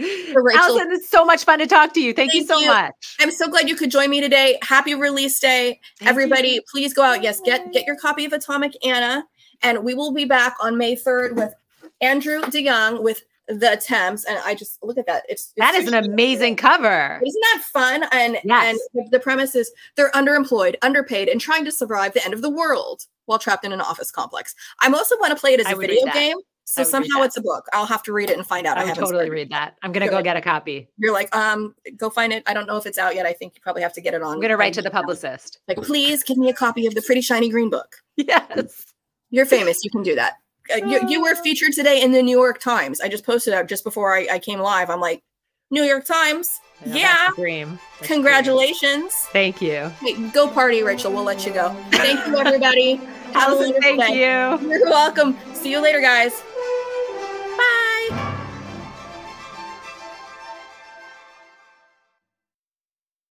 [0.54, 2.12] Allison, it's so much fun to talk to you.
[2.12, 2.68] Thank, Thank you so you.
[2.68, 3.16] much.
[3.20, 4.58] I'm so glad you could join me today.
[4.62, 5.80] Happy release day.
[5.98, 6.62] Thank Everybody, you.
[6.70, 7.22] please go out.
[7.22, 9.24] Yes, get get your copy of Atomic Anna.
[9.62, 11.54] And we will be back on May 3rd with
[12.00, 15.88] Andrew DeYoung with the Temps and i just look at that it's, it's that is
[15.88, 18.78] an amazing cover isn't that fun and yes.
[18.94, 22.50] and the premise is they're underemployed underpaid and trying to survive the end of the
[22.50, 25.74] world while trapped in an office complex i'm also want to play it as a
[25.74, 27.66] video game so somehow it's a book.
[27.72, 28.78] I'll have to read it and find out.
[28.78, 29.30] I, I totally started.
[29.32, 29.76] read that.
[29.82, 30.88] I'm gonna go get a copy.
[30.98, 32.42] You're like, um, go find it.
[32.46, 33.26] I don't know if it's out yet.
[33.26, 34.34] I think you probably have to get it on.
[34.34, 35.58] I'm gonna write to the publicist.
[35.66, 37.96] Like, please give me a copy of the Pretty Shiny Green Book.
[38.16, 38.92] Yes,
[39.30, 39.82] you're famous.
[39.84, 40.34] You can do that.
[40.72, 43.00] Uh, you, you were featured today in the New York Times.
[43.00, 44.90] I just posted out just before I, I came live.
[44.90, 45.22] I'm like,
[45.70, 46.60] New York Times.
[46.84, 47.28] Yeah, yeah.
[47.36, 47.78] dream.
[47.98, 49.00] That's Congratulations.
[49.10, 49.32] Dream.
[49.32, 49.90] Thank you.
[50.02, 51.12] Wait, go party, Rachel.
[51.12, 51.74] We'll let you go.
[51.90, 53.00] Thank you, everybody.
[53.34, 54.14] Allison, thank day.
[54.14, 54.68] you.
[54.68, 55.36] You're welcome.
[55.54, 56.42] See you later, guys.